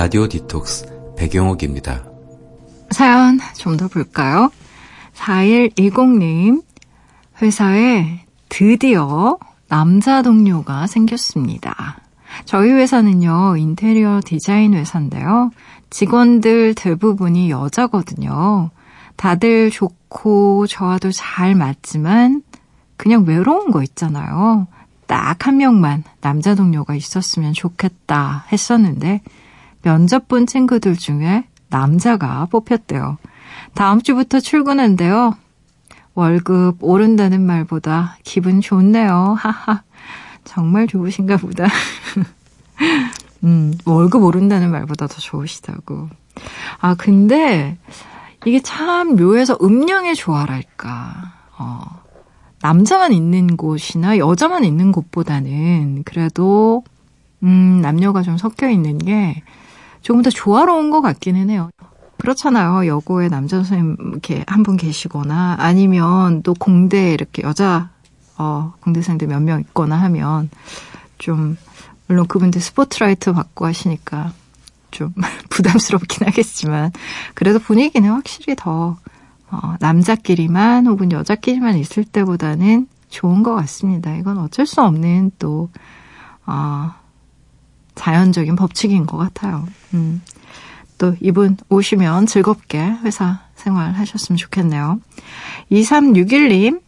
라디오 0.00 0.26
디톡스 0.26 1.14
배경옥입니다. 1.18 2.02
사연 2.90 3.38
좀 3.58 3.76
더 3.76 3.86
볼까요? 3.86 4.50
4120님, 5.14 6.62
회사에 7.42 8.24
드디어 8.48 9.36
남자 9.68 10.22
동료가 10.22 10.86
생겼습니다. 10.86 11.98
저희 12.46 12.70
회사는요, 12.70 13.58
인테리어 13.58 14.22
디자인 14.24 14.72
회사인데요. 14.72 15.50
직원들 15.90 16.76
대부분이 16.76 17.50
여자거든요. 17.50 18.70
다들 19.16 19.70
좋고 19.70 20.66
저와도 20.66 21.12
잘 21.12 21.54
맞지만 21.54 22.42
그냥 22.96 23.24
외로운 23.26 23.70
거 23.70 23.82
있잖아요. 23.82 24.66
딱 25.06 25.46
한 25.46 25.58
명만 25.58 26.04
남자 26.22 26.54
동료가 26.54 26.94
있었으면 26.94 27.52
좋겠다 27.52 28.46
했었는데 28.50 29.20
면접 29.82 30.28
본 30.28 30.46
친구들 30.46 30.96
중에 30.96 31.44
남자가 31.68 32.46
뽑혔대요. 32.50 33.18
다음 33.74 34.02
주부터 34.02 34.40
출근한대요. 34.40 35.34
월급 36.14 36.78
오른다는 36.80 37.40
말보다 37.42 38.16
기분 38.24 38.60
좋네요. 38.60 39.36
하하. 39.38 39.82
정말 40.44 40.86
좋으신가 40.86 41.36
보다. 41.36 41.66
음, 43.44 43.72
월급 43.84 44.22
오른다는 44.22 44.70
말보다 44.70 45.06
더 45.06 45.14
좋으시다고. 45.14 46.08
아, 46.80 46.94
근데 46.94 47.78
이게 48.44 48.60
참 48.60 49.16
묘해서 49.16 49.56
음량의 49.62 50.14
조화랄까. 50.14 51.32
어, 51.58 51.80
남자만 52.62 53.12
있는 53.12 53.56
곳이나 53.56 54.18
여자만 54.18 54.64
있는 54.64 54.92
곳보다는 54.92 56.02
그래도, 56.04 56.82
음, 57.42 57.80
남녀가 57.80 58.22
좀 58.22 58.36
섞여 58.36 58.68
있는 58.68 58.98
게 58.98 59.42
조금 60.02 60.22
더 60.22 60.30
조화로운 60.30 60.90
것 60.90 61.00
같기는 61.00 61.50
해요. 61.50 61.70
그렇잖아요. 62.18 62.86
여고에 62.86 63.28
남자 63.28 63.56
선생님 63.58 63.96
이렇게 64.12 64.44
한 64.46 64.62
분 64.62 64.76
계시거나 64.76 65.56
아니면 65.58 66.42
또 66.42 66.54
공대 66.54 67.12
이렇게 67.12 67.42
여자 67.42 67.90
어, 68.36 68.74
공대생들 68.80 69.26
몇 69.28 69.40
명 69.42 69.60
있거나 69.60 69.96
하면 70.02 70.50
좀 71.18 71.56
물론 72.06 72.26
그분들 72.26 72.60
스포트라이트 72.60 73.32
받고 73.32 73.66
하시니까 73.66 74.32
좀 74.90 75.14
부담스럽긴 75.50 76.26
하겠지만 76.26 76.92
그래도 77.34 77.58
분위기는 77.58 78.10
확실히 78.10 78.54
더 78.56 78.96
어, 79.50 79.74
남자끼리만 79.80 80.86
혹은 80.86 81.12
여자끼리만 81.12 81.76
있을 81.76 82.04
때보다는 82.04 82.86
좋은 83.08 83.42
것 83.42 83.54
같습니다. 83.56 84.14
이건 84.16 84.38
어쩔 84.38 84.66
수 84.66 84.82
없는 84.82 85.32
또 85.38 85.70
어, 86.46 86.92
자연적인 87.94 88.56
법칙인 88.56 89.06
것 89.06 89.16
같아요. 89.16 89.66
음. 89.94 90.22
또 90.98 91.16
이분 91.20 91.56
오시면 91.68 92.26
즐겁게 92.26 92.78
회사 93.04 93.40
생활 93.54 93.92
하셨으면 93.92 94.36
좋겠네요. 94.36 95.00
2361님, 95.72 96.80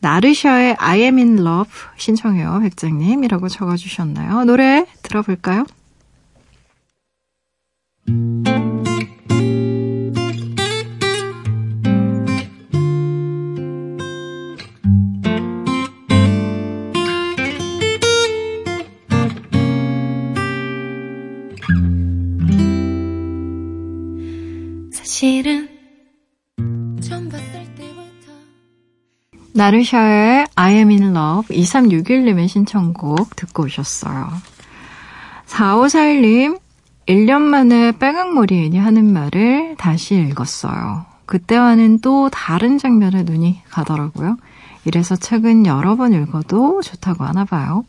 나르샤의 0.00 0.76
I 0.78 1.00
am 1.02 1.18
in 1.18 1.38
love 1.38 1.70
신청해요, 1.96 2.60
백장님이라고 2.62 3.48
적어주셨나요? 3.48 4.44
노래 4.44 4.86
들어볼까요? 5.02 5.64
나르샤의 29.56 30.46
I 30.54 30.74
am 30.74 30.90
in 30.90 31.16
love 31.16 31.56
2361님의 31.56 32.46
신청곡 32.46 33.34
듣고 33.36 33.64
오셨어요. 33.64 34.28
4541님 35.46 36.60
1년 37.06 37.40
만에 37.40 37.92
빨강머리 37.92 38.66
애니 38.66 38.78
하는 38.78 39.10
말을 39.12 39.76
다시 39.78 40.16
읽었어요. 40.16 41.06
그때와는 41.24 42.00
또 42.00 42.28
다른 42.28 42.76
장면에 42.76 43.22
눈이 43.22 43.62
가더라고요. 43.70 44.36
이래서 44.84 45.16
책은 45.16 45.64
여러 45.64 45.96
번 45.96 46.12
읽어도 46.12 46.82
좋다고 46.82 47.24
하나 47.24 47.46
봐요. 47.46 47.84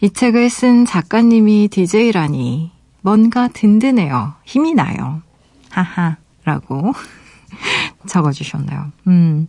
이 0.00 0.10
책을 0.10 0.48
쓴 0.48 0.86
작가님이 0.86 1.68
DJ라니 1.68 2.70
뭔가 3.02 3.48
든든해요. 3.48 4.34
힘이 4.44 4.74
나요. 4.74 5.20
하하. 5.70 6.16
라고 6.44 6.92
적어주셨네요. 8.08 8.92
음. 9.08 9.48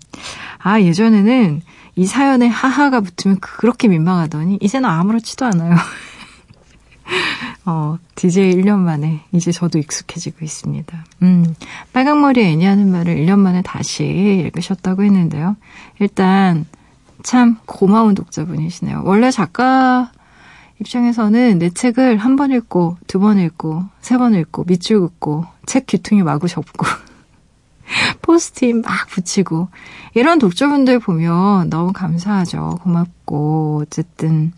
아, 0.59 0.79
예전에는 0.81 1.61
이 1.95 2.05
사연에 2.05 2.47
하하가 2.47 3.01
붙으면 3.01 3.39
그렇게 3.39 3.87
민망하더니, 3.87 4.57
이제는 4.61 4.89
아무렇지도 4.89 5.45
않아요. 5.45 5.75
어, 7.65 7.97
DJ 8.15 8.55
1년 8.55 8.79
만에 8.79 9.21
이제 9.31 9.51
저도 9.51 9.79
익숙해지고 9.79 10.43
있습니다. 10.45 11.05
음, 11.23 11.55
빨강머리 11.93 12.41
애니 12.41 12.65
하는 12.65 12.91
말을 12.91 13.15
1년 13.17 13.39
만에 13.39 13.61
다시 13.61 14.05
읽으셨다고 14.05 15.03
했는데요. 15.03 15.55
일단, 15.99 16.65
참 17.23 17.57
고마운 17.65 18.15
독자분이시네요. 18.15 19.01
원래 19.05 19.29
작가 19.31 20.11
입장에서는 20.79 21.59
내 21.59 21.69
책을 21.69 22.17
한 22.17 22.35
번 22.37 22.51
읽고, 22.51 22.97
두 23.07 23.19
번 23.19 23.37
읽고, 23.39 23.83
세 24.01 24.17
번 24.17 24.33
읽고, 24.35 24.63
밑줄 24.65 25.01
긋고, 25.01 25.45
책 25.65 25.85
귀퉁이 25.87 26.23
마구 26.23 26.47
접고, 26.47 26.85
포스트잇 28.21 28.77
막 28.77 29.07
붙이고, 29.09 29.69
이런 30.13 30.39
독자분들 30.39 30.99
보면 30.99 31.69
너무 31.69 31.93
감사하죠. 31.93 32.79
고맙고, 32.81 33.83
어쨌든, 33.83 34.51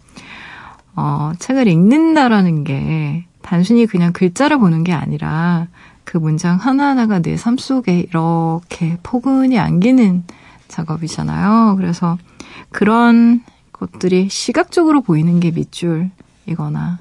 어, 0.95 1.31
책을 1.39 1.67
읽는다라는 1.67 2.63
게 2.63 3.25
단순히 3.41 3.85
그냥 3.85 4.13
글자를 4.13 4.59
보는 4.59 4.83
게 4.83 4.93
아니라 4.93 5.67
그 6.03 6.17
문장 6.17 6.57
하나하나가 6.57 7.19
내 7.19 7.35
삶 7.37 7.57
속에 7.57 7.99
이렇게 8.01 8.97
포근히 9.03 9.57
안기는 9.57 10.23
작업이잖아요. 10.67 11.75
그래서 11.77 12.17
그런 12.71 13.43
것들이 13.73 14.29
시각적으로 14.29 15.01
보이는 15.01 15.39
게 15.39 15.51
밑줄이거나 15.51 16.99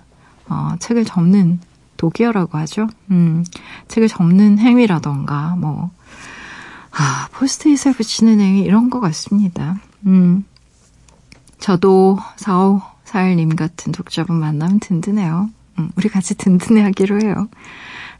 어, 0.49 0.73
책을 0.79 1.05
접는 1.05 1.61
독이어라고 1.97 2.57
하죠. 2.59 2.89
음, 3.11 3.45
책을 3.89 4.09
접는 4.09 4.59
행위라던가 4.59 5.57
뭐 5.59 5.91
아, 6.93 7.29
포스트잇을 7.33 7.95
붙이는 7.95 8.41
행위 8.41 8.61
이런 8.61 8.91
것 8.91 9.01
같습니다. 9.01 9.81
음, 10.07 10.45
저도 11.59 12.19
4541님 12.37 13.57
같은 13.57 13.93
독자분 13.93 14.37
만나면 14.37 14.81
든든해요. 14.81 15.51
음, 15.79 15.91
우리 15.97 16.09
같이 16.09 16.35
든든해 16.35 16.83
하기로 16.83 17.21
해요. 17.23 17.49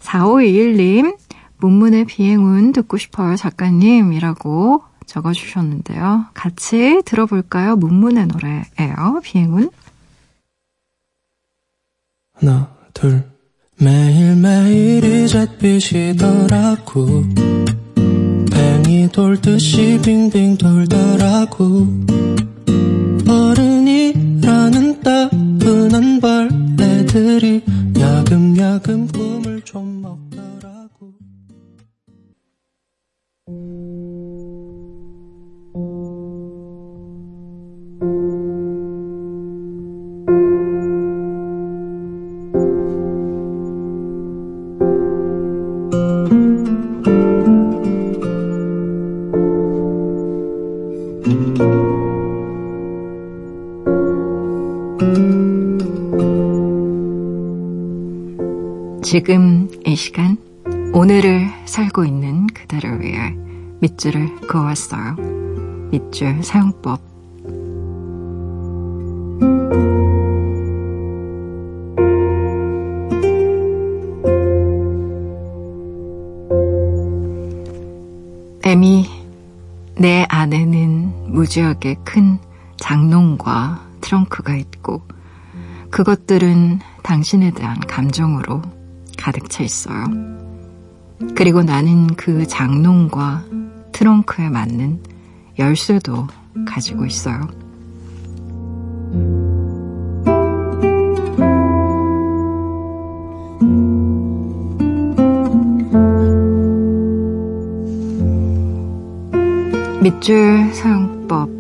4521님 0.01 1.17
문문의 1.59 2.05
비행운 2.07 2.73
듣고 2.73 2.97
싶어요 2.97 3.37
작가님이라고 3.37 4.83
적어주셨는데요. 5.07 6.27
같이 6.35 7.03
들어볼까요? 7.05 7.77
문문의 7.77 8.27
노래예요. 8.27 9.21
비행운. 9.23 9.71
하나, 12.35 12.71
둘. 12.95 13.29
매일매일 13.83 15.05
이 15.05 15.27
잿빛이더라고 15.27 17.25
뱅이 18.91 19.09
돌듯이 19.13 20.01
빙빙 20.03 20.59
돌더라고. 20.59 21.87
어른이라는 23.29 25.01
따분한 25.01 26.21
벌레들이 26.21 27.63
야금야금 27.97 29.07
꿈을 29.07 29.63
좀 29.63 30.03
먹더라고 30.03 31.13
지금 59.11 59.69
이 59.85 59.97
시간 59.97 60.37
오늘을 60.95 61.49
살고 61.65 62.05
있는 62.05 62.47
그대를 62.47 63.01
위해 63.01 63.35
밑줄을 63.81 64.37
그어왔어요. 64.47 65.17
밑줄 65.91 66.45
사용법 66.45 67.01
애미 78.63 79.11
내 79.97 80.25
안에는 80.29 81.33
무지하게 81.33 81.97
큰 82.05 82.39
장롱과 82.77 83.89
트렁크가 84.03 84.55
있고 84.55 85.03
그것들은 85.91 86.79
당신에 87.03 87.51
대한 87.51 87.81
감정으로 87.81 88.63
가득 89.21 89.51
차 89.51 89.63
있어요. 89.63 90.05
그리고 91.37 91.63
나는 91.63 92.07
그 92.17 92.47
장롱과 92.47 93.45
트렁크에 93.93 94.49
맞는 94.49 95.03
열쇠도 95.59 96.27
가지고 96.67 97.05
있어요. 97.05 97.49
밑줄 110.03 110.73
사용법. 110.73 111.51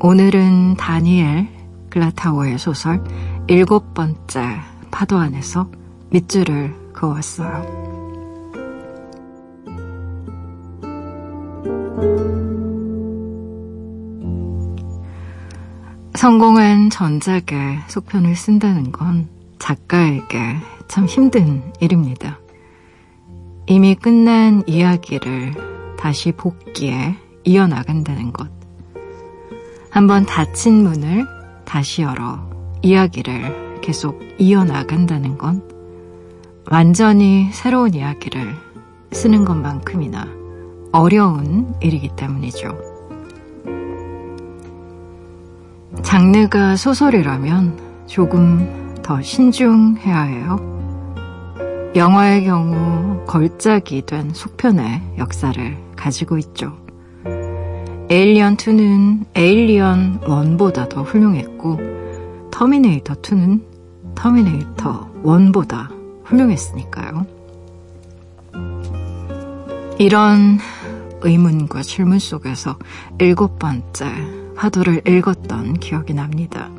오늘은 0.00 0.76
다니엘 0.76 1.46
글라타워의 1.90 2.58
소설 2.58 3.04
일곱 3.48 3.92
번째 3.92 4.60
파도 4.90 5.18
안에서 5.18 5.68
밑줄을 6.10 6.81
그어왔어요. 7.02 7.82
성공한 16.14 16.90
전작의 16.90 17.80
속편을 17.88 18.36
쓴다는 18.36 18.92
건 18.92 19.28
작가에게 19.58 20.56
참 20.86 21.06
힘든 21.06 21.72
일입니다. 21.80 22.38
이미 23.66 23.96
끝난 23.96 24.62
이야기를 24.68 25.96
다시 25.98 26.30
복기에 26.30 27.16
이어나간다는 27.44 28.32
것. 28.32 28.48
한번 29.90 30.24
닫힌 30.24 30.84
문을 30.84 31.26
다시 31.64 32.02
열어 32.02 32.48
이야기를 32.82 33.80
계속 33.80 34.20
이어나간다는 34.38 35.38
건 35.38 35.81
완전히 36.70 37.48
새로운 37.52 37.94
이야기를 37.94 38.54
쓰는 39.12 39.44
것만큼이나 39.44 40.26
어려운 40.92 41.74
일이기 41.80 42.10
때문이죠. 42.16 42.78
장르가 46.02 46.76
소설이라면 46.76 48.06
조금 48.06 48.94
더 49.02 49.20
신중해야 49.20 50.22
해요. 50.22 50.56
영화의 51.94 52.44
경우 52.44 53.24
걸작이 53.26 54.06
된 54.06 54.30
속편의 54.32 55.02
역사를 55.18 55.76
가지고 55.96 56.38
있죠. 56.38 56.72
에일리언 58.08 58.56
2는 58.56 59.24
에일리언 59.34 60.20
1보다 60.20 60.88
더 60.88 61.02
훌륭했고 61.02 61.78
터미네이터 62.50 63.14
2는 63.14 63.62
터미네이터 64.14 65.10
1보다 65.22 66.01
훌륭했으니까요. 66.32 67.26
이런 69.98 70.58
의문과 71.20 71.82
질문 71.82 72.18
속에서 72.18 72.76
일곱 73.20 73.58
번째 73.58 74.06
화두를 74.56 75.06
읽었던 75.06 75.74
기억이 75.74 76.14
납니다. 76.14 76.70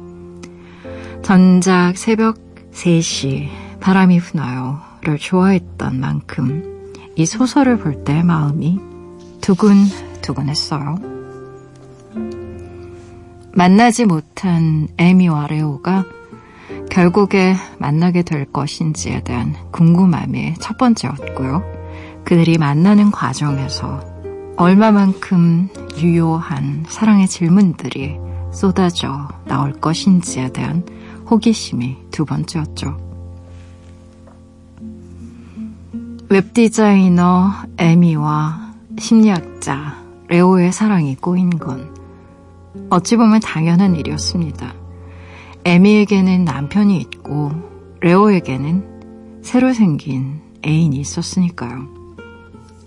전작 1.21 1.97
새벽 1.97 2.37
3시 2.73 3.47
바람이 3.79 4.19
부나요를 4.19 5.17
좋아했던 5.19 5.99
만큼 5.99 6.91
이 7.15 7.25
소설을 7.25 7.77
볼 7.77 8.03
때 8.03 8.23
마음이 8.23 8.79
두근두근했어요. 9.41 10.97
만나지 13.53 14.05
못한 14.05 14.87
에미와 14.97 15.47
레오가 15.47 16.03
결국에 16.93 17.55
만나게 17.79 18.21
될 18.21 18.45
것인지에 18.45 19.23
대한 19.23 19.55
궁금함이 19.71 20.53
첫 20.59 20.77
번째였고요. 20.77 21.63
그들이 22.23 22.59
만나는 22.59 23.09
과정에서 23.09 23.99
얼마만큼 24.57 25.69
유효한 25.97 26.85
사랑의 26.87 27.27
질문들이 27.27 28.19
쏟아져 28.51 29.27
나올 29.45 29.73
것인지에 29.73 30.53
대한 30.53 30.85
호기심이 31.31 31.97
두 32.11 32.25
번째였죠. 32.25 32.95
웹디자이너 36.29 37.53
에미와 37.79 38.73
심리학자 38.99 39.97
레오의 40.27 40.71
사랑이 40.71 41.15
꼬인 41.15 41.49
건 41.49 41.91
어찌 42.91 43.17
보면 43.17 43.39
당연한 43.39 43.95
일이었습니다. 43.95 44.82
에미에게는 45.65 46.43
남편이 46.45 46.97
있고 46.99 47.51
레오에게는 48.01 49.41
새로 49.41 49.73
생긴 49.73 50.41
애인이 50.65 50.97
있었으니까요. 50.97 51.87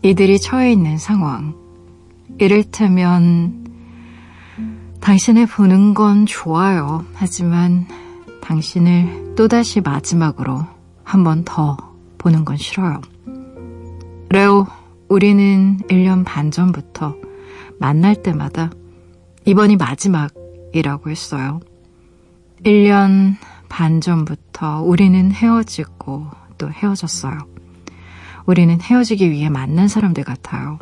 이들이 0.02 0.38
처해 0.38 0.72
있는 0.72 0.98
상황, 0.98 1.54
이를테면 2.38 3.66
당신을 5.00 5.46
보는 5.46 5.94
건 5.94 6.26
좋아요. 6.26 7.04
하지만 7.14 7.86
당신을 8.42 9.34
또다시 9.36 9.80
마지막으로 9.80 10.64
한 11.04 11.24
번 11.24 11.44
더 11.44 11.76
보는 12.18 12.44
건 12.44 12.56
싫어요. 12.56 13.00
레오, 14.30 14.66
우리는 15.08 15.78
1년 15.88 16.24
반 16.24 16.50
전부터 16.50 17.14
만날 17.78 18.22
때마다 18.22 18.70
이번이 19.44 19.76
마지막이라고 19.76 21.10
했어요. 21.10 21.60
1년 22.64 23.36
반 23.68 24.00
전부터 24.00 24.82
우리는 24.82 25.30
헤어지고 25.32 26.26
또 26.58 26.70
헤어졌어요. 26.70 27.38
우리는 28.46 28.80
헤어지기 28.80 29.30
위해 29.30 29.48
만난 29.48 29.88
사람들 29.88 30.24
같아요. 30.24 30.78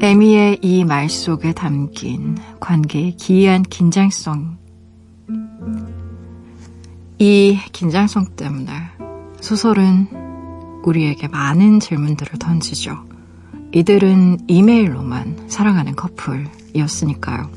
에미의 0.00 0.58
이 0.62 0.84
말 0.84 1.08
속에 1.08 1.52
담긴 1.52 2.36
관계의 2.60 3.16
기이한 3.16 3.62
긴장성. 3.62 4.58
이 7.18 7.58
긴장성 7.72 8.36
때문에 8.36 8.72
소설은 9.40 10.08
우리에게 10.84 11.28
많은 11.28 11.80
질문들을 11.80 12.38
던지죠. 12.38 12.98
이들은 13.72 14.40
이메일로만 14.46 15.48
사랑하는 15.48 15.96
커플 15.96 16.46
이었으니까요. 16.74 17.50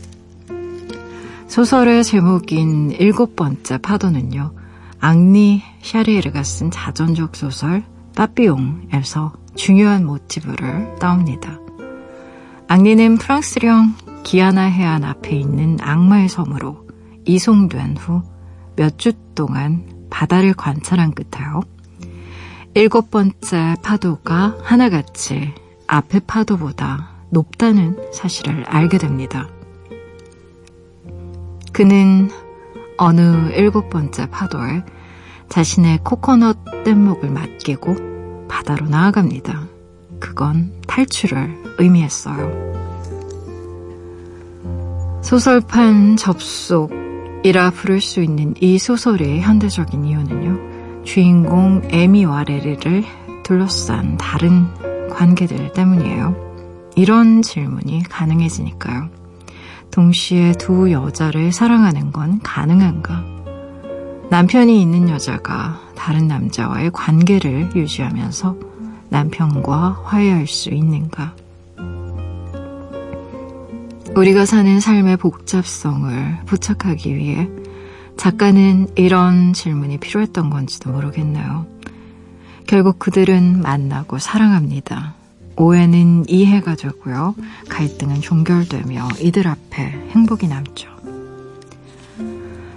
소설의 1.48 2.04
제목인 2.04 2.92
일곱 2.92 3.36
번째 3.36 3.78
파도는요, 3.78 4.52
앙리 5.00 5.62
샤리에르가 5.82 6.44
쓴 6.44 6.72
자전적 6.72 7.36
소설 7.36 7.84
빠삐용에서 8.16 9.34
중요한 9.56 10.06
모티브를 10.06 10.96
따옵니다. 11.00 11.60
앙리는 12.68 13.18
프랑스령 13.18 13.94
기아나 14.24 14.64
해안 14.64 15.04
앞에 15.04 15.36
있는 15.36 15.78
악마의 15.82 16.30
섬으로 16.30 16.88
이송된 17.26 17.98
후 17.98 18.22
몇 18.78 18.98
주 19.00 19.14
동안 19.34 19.86
바다를 20.10 20.54
관찰한 20.54 21.12
끝에요. 21.14 21.62
일곱 22.76 23.10
번째 23.10 23.76
파도가 23.84 24.58
하나같이 24.62 25.54
앞의 25.88 26.22
파도보다 26.28 27.17
높다는 27.30 27.98
사실을 28.14 28.64
알게 28.66 28.98
됩니다. 28.98 29.48
그는 31.74 32.30
어느 32.98 33.52
일곱 33.54 33.90
번째 33.90 34.30
파도에 34.30 34.84
자신의 35.50 36.00
코코넛 36.04 36.58
뗏목을 36.84 37.30
맡기고 37.30 38.48
바다로 38.48 38.88
나아갑니다. 38.88 39.68
그건 40.20 40.72
탈출을 40.88 41.76
의미했어요. 41.78 42.68
소설판 45.22 46.16
접속이라 46.16 47.72
부를 47.72 48.02
수 48.02 48.22
있는 48.22 48.56
이 48.60 48.80
소설의 48.80 49.42
현대적인 49.42 50.06
이유는요. 50.06 51.04
주인공 51.04 51.82
에미와 51.90 52.46
레리를 52.46 53.04
둘러싼 53.44 54.18
다른 54.18 54.68
관계들 55.10 55.74
때문이에요. 55.74 56.47
이런 56.98 57.44
질문이 57.44 58.04
가능해지니까요. 58.10 59.10
동시에 59.92 60.54
두 60.54 60.92
여자를 60.92 61.52
사랑하는 61.52 62.12
건 62.12 62.40
가능한가? 62.42 63.24
남편이 64.32 64.82
있는 64.82 65.08
여자가 65.08 65.80
다른 65.96 66.28
남자와의 66.28 66.90
관계를 66.92 67.70
유지하면서 67.76 68.58
남편과 69.10 70.02
화해할 70.06 70.48
수 70.48 70.70
있는가? 70.70 71.36
우리가 74.16 74.48
사는 74.48 74.80
삶의 74.80 75.18
복잡성을 75.18 76.40
부착하기 76.48 77.16
위해 77.16 77.48
작가는 78.18 78.88
이런 78.96 79.54
질문이 79.54 80.00
필요했던 80.00 80.50
건지도 80.50 80.92
모르겠네요. 80.92 81.68
결국 82.66 82.98
그들은 82.98 83.62
만나고 83.62 84.18
사랑합니다. 84.18 85.17
오해는 85.58 86.30
이해가 86.30 86.76
되고요. 86.76 87.36
갈등은 87.68 88.22
종결되며 88.22 89.08
이들 89.20 89.48
앞에 89.48 90.10
행복이 90.12 90.48
남죠. 90.48 90.90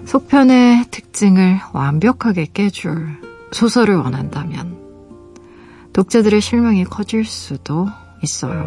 속편의 0.07 0.87
특징을 0.91 1.61
완벽하게 1.72 2.49
깨줄 2.53 3.20
소설을 3.53 3.97
원한다면 3.97 4.76
독자들의 5.93 6.41
실망이 6.41 6.85
커질 6.85 7.24
수도 7.24 7.87
있어요. 8.22 8.66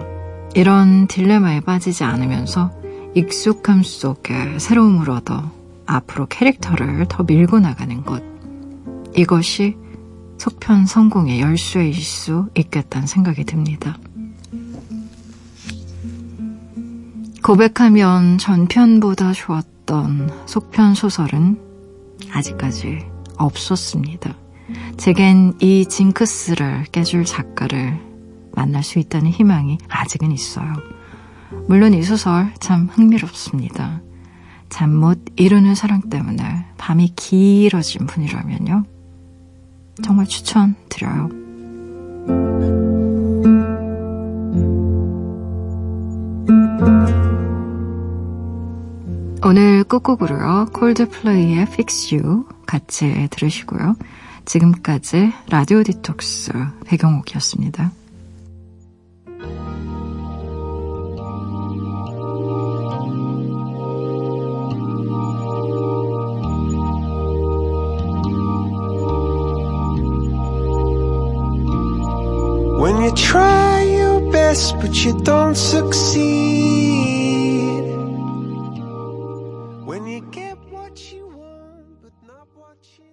이런 0.56 1.08
딜레마에 1.08 1.62
빠지지 1.62 2.04
않으면서 2.04 2.72
익숙함 3.16 3.84
속에 3.84 4.60
새로움을 4.60 5.10
얻어 5.10 5.52
앞으로 5.86 6.28
캐릭터를 6.28 7.06
더 7.10 7.24
밀고 7.24 7.60
나가는 7.60 8.04
것. 8.04 8.24
이것이 9.16 9.76
속편 10.44 10.88
성공의 10.88 11.40
열쇠일 11.40 11.94
수 11.94 12.50
있겠다는 12.54 13.08
생각이 13.08 13.46
듭니다. 13.46 13.98
고백하면 17.42 18.38
전편보다 18.40 19.32
좋았던 19.32 20.30
속편 20.46 20.96
소설은 20.96 21.62
아직까지 22.30 23.06
없었습니다. 23.38 24.36
제겐 24.98 25.54
이 25.62 25.86
징크스를 25.86 26.88
깨줄 26.92 27.24
작가를 27.24 27.98
만날 28.52 28.84
수 28.84 29.00
있다는 29.00 29.32
희망이 29.32 29.78
아직은 29.88 30.34
있어요. 30.34 30.74
물론 31.70 31.94
이 31.94 32.04
소설 32.04 32.54
참 32.60 32.90
흥미롭습니다. 32.92 34.02
잠 34.68 34.90
못 34.94 35.22
이루는 35.38 35.74
사랑 35.74 36.02
때문에 36.10 36.66
밤이 36.78 37.14
길어진 37.16 38.08
분이라면요. 38.08 38.93
정말 40.02 40.26
추천드려요. 40.26 41.30
오늘 49.46 49.84
끝곡으로요. 49.84 50.68
콜드플레이의 50.74 51.64
Fix 51.64 52.16
You 52.16 52.46
같이 52.66 53.28
들으시고요. 53.30 53.96
지금까지 54.46 55.32
라디오 55.50 55.84
디톡스 55.84 56.52
배경옥이었습니다. 56.86 57.92
Try 73.16 73.84
your 73.84 74.20
best, 74.32 74.76
but 74.80 75.04
you 75.04 75.14
don't 75.22 75.56
succeed. 75.56 76.53